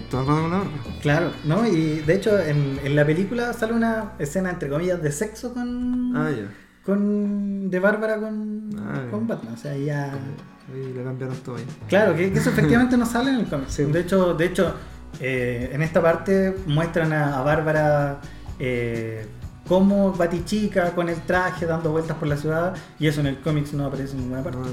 [0.09, 0.63] Todo el rato con la.
[1.01, 1.65] Claro, ¿no?
[1.65, 6.15] Y de hecho en, en la película sale una escena entre comillas de sexo con.
[6.15, 6.51] Ah, ya.
[6.85, 7.69] con.
[7.69, 8.69] de Bárbara con.
[8.77, 9.27] Ah, con.
[9.27, 9.53] Batman.
[9.53, 10.13] O sea, ya.
[10.73, 11.65] Ahí le cambiaron todo ahí.
[11.89, 13.67] Claro, que, que eso efectivamente no sale en el cómic.
[13.69, 13.83] Sí.
[13.83, 14.73] De hecho, de hecho,
[15.19, 18.21] eh, en esta parte muestran a, a Bárbara
[18.59, 19.25] eh,
[19.67, 22.73] como Batichica con el traje dando vueltas por la ciudad.
[22.99, 24.59] Y eso en el cómic no aparece en ninguna parte.
[24.59, 24.71] No, no.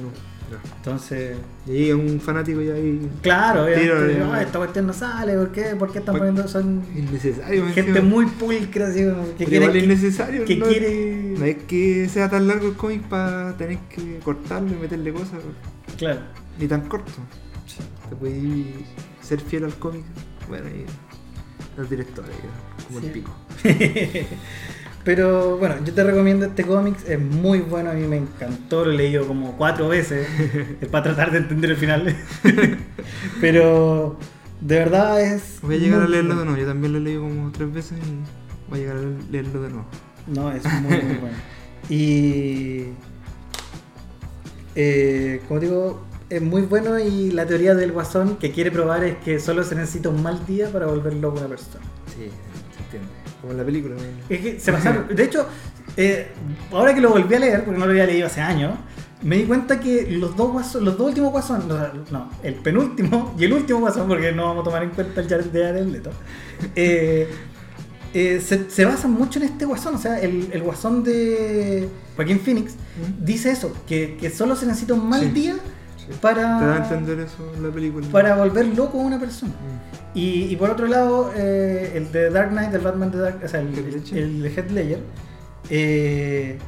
[0.51, 0.77] ya.
[0.77, 1.37] Entonces.
[1.67, 5.63] Y un fanático ya ahí Claro, Tiro de- "Ah, esta cuestión no sale, ¿por qué?
[5.79, 6.49] ¿Por qué están poniendo?
[6.49, 7.67] Son innecesario.
[7.67, 8.01] gente encima.
[8.09, 10.45] muy pulcra, así, que Pero quiere igual es que, necesario.
[10.47, 11.35] que no, quiere.
[11.39, 15.41] no es que sea tan largo el cómic para tener que cortarlo y meterle cosas,
[15.97, 16.21] Claro.
[16.59, 17.13] ni tan corto.
[18.09, 18.43] Te puedes
[19.23, 20.05] ser fiel al cómic.
[20.49, 20.85] Bueno, y
[21.79, 22.31] los directores,
[22.87, 23.07] como Sí.
[23.07, 23.37] el pico.
[25.05, 28.91] Pero bueno, yo te recomiendo este cómic, es muy bueno, a mí me encantó, lo
[28.91, 30.27] he leído como cuatro veces
[30.81, 32.15] es para tratar de entender el final.
[33.41, 34.19] Pero
[34.61, 35.61] de verdad es.
[35.63, 36.61] Voy a llegar a leerlo de nuevo.
[36.61, 39.69] Yo también lo he leído como tres veces y voy a llegar a leerlo de
[39.71, 39.87] nuevo.
[40.27, 41.37] No, es muy, muy bueno.
[41.89, 42.87] Y.
[44.81, 49.17] Eh, como digo, es muy bueno y la teoría del guasón que quiere probar es
[49.17, 51.85] que solo se necesita un mal día para volver loco a una persona.
[52.07, 52.31] Sí,
[52.77, 53.09] se entiende.
[53.41, 53.97] Como en la película.
[53.97, 54.03] ¿no?
[54.35, 55.09] Es que se pasaron.
[55.15, 55.47] De hecho,
[55.97, 56.29] eh,
[56.71, 58.75] ahora que lo volví a leer, porque no lo había leído hace años,
[59.23, 61.59] me di cuenta que los dos guason- los dos últimos sea,
[62.13, 65.29] no, el penúltimo y el último guasón, porque no vamos a tomar en cuenta el
[65.29, 66.11] Jared de Leto,
[66.77, 67.29] eh,
[68.15, 69.95] eh, se, se basan mucho en este guasón.
[69.95, 72.75] O sea, el, el guasón de Joaquín Phoenix
[73.23, 75.29] dice eso, que, que solo se necesita un mal Sí.
[75.29, 75.57] día
[76.23, 78.07] para, Te da a entender eso en la película.
[78.11, 79.53] para volver loco a una persona.
[79.53, 80.19] Mm.
[80.19, 83.49] Y, y por otro lado, eh, el de Dark Knight, el Batman de Dark, o
[83.49, 85.01] sea, el, el Heath Ledger,
[85.71, 86.59] eh,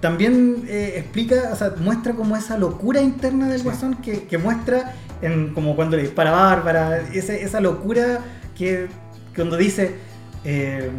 [0.00, 3.64] también eh, explica, o sea, muestra como esa locura interna del Sí.
[3.64, 8.20] guasón que, que muestra en como cuando le dispara a Bárbara, ese- esa locura
[8.56, 8.86] que
[9.34, 9.96] cuando dice,
[10.44, 10.90] eh,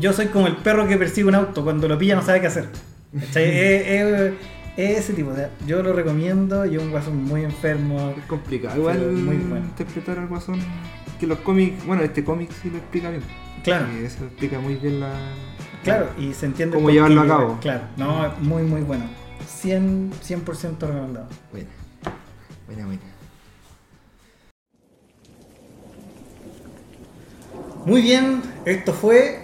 [0.00, 2.46] yo soy como el perro que persigue un auto, cuando lo pilla no sabe qué
[2.48, 2.68] hacer.
[3.14, 4.32] Es, es-
[4.76, 8.12] es ese tipo, o sea, yo lo recomiendo, y es un guasón muy enfermo.
[8.18, 8.76] Es complicado.
[8.76, 9.64] Igual muy bueno.
[9.64, 10.60] interpretar al guasón.
[11.18, 13.22] Que los cómics, bueno, este cómic sí lo explica bien.
[13.64, 13.86] Claro.
[13.98, 15.12] Y eso explica muy bien la.
[15.82, 17.58] Claro, y se entiende Cómo llevarlo a cabo.
[17.62, 19.04] Claro, no, muy muy bueno.
[19.62, 20.40] 100%, 100
[20.80, 21.26] recomendado.
[21.52, 21.68] Buena.
[22.66, 23.02] Buena, buena.
[27.86, 29.40] Muy bien, esto fue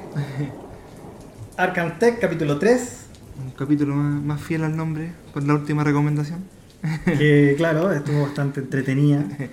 [1.57, 3.07] Arkham Tech capítulo 3,
[3.45, 6.41] Un capítulo más, más fiel al nombre, con la última recomendación.
[7.05, 9.25] que claro, estuvo bastante entretenida.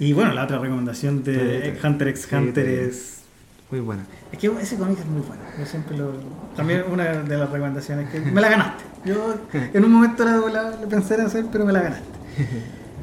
[0.00, 3.22] Y bueno, la otra recomendación de Hunter x Hunter es.
[3.68, 4.04] Muy buena.
[4.30, 5.42] Es que ese cómic es muy bueno.
[5.58, 6.12] Yo siempre lo.
[6.54, 8.20] También una de las recomendaciones que.
[8.20, 8.84] Me la ganaste.
[9.04, 9.34] Yo
[9.74, 12.04] en un momento la, la- la pensé en hacer, pero me la ganaste.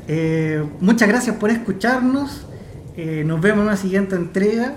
[0.07, 2.47] Eh, muchas gracias por escucharnos.
[2.95, 4.75] Eh, nos vemos en una siguiente entrega.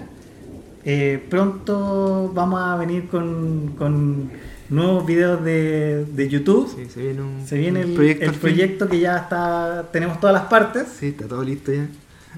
[0.91, 4.31] Eh, pronto vamos a venir con, con
[4.71, 6.67] nuevos videos de, de YouTube.
[6.75, 8.25] Sí, se viene un, Se viene un el, proyecto.
[8.25, 9.91] el proyecto que ya está.
[9.93, 10.89] Tenemos todas las partes.
[10.99, 11.87] Sí, está todo listo ya.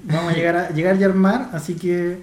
[0.03, 2.19] Vamos a llegar, a llegar y armar, así que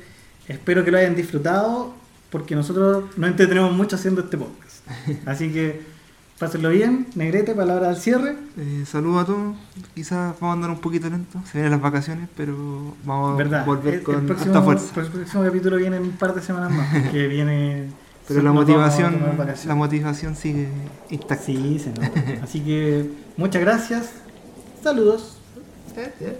[0.50, 1.94] espero que lo hayan disfrutado,
[2.30, 4.86] porque nosotros nos entretenemos mucho haciendo este podcast.
[5.26, 5.80] Así que
[6.40, 8.36] pásenlo bien, Negrete, palabra al cierre.
[8.58, 9.56] Eh, saludos a todos.
[9.96, 11.40] Quizás vamos a andar un poquito lento.
[11.46, 13.62] Se vienen las vacaciones, pero vamos ¿Verdad?
[13.62, 15.00] a volver El- con el, próximo, fuerza.
[15.02, 17.88] el próximo capítulo viene en un par de semanas más, que viene...
[18.28, 19.22] Pero la motivación,
[19.66, 20.68] la motivación sigue
[21.10, 21.46] intacta.
[21.46, 22.12] Sí, se nota.
[22.44, 24.10] Así que muchas gracias.
[24.84, 25.38] Saludos.
[25.96, 26.38] Eh, eh.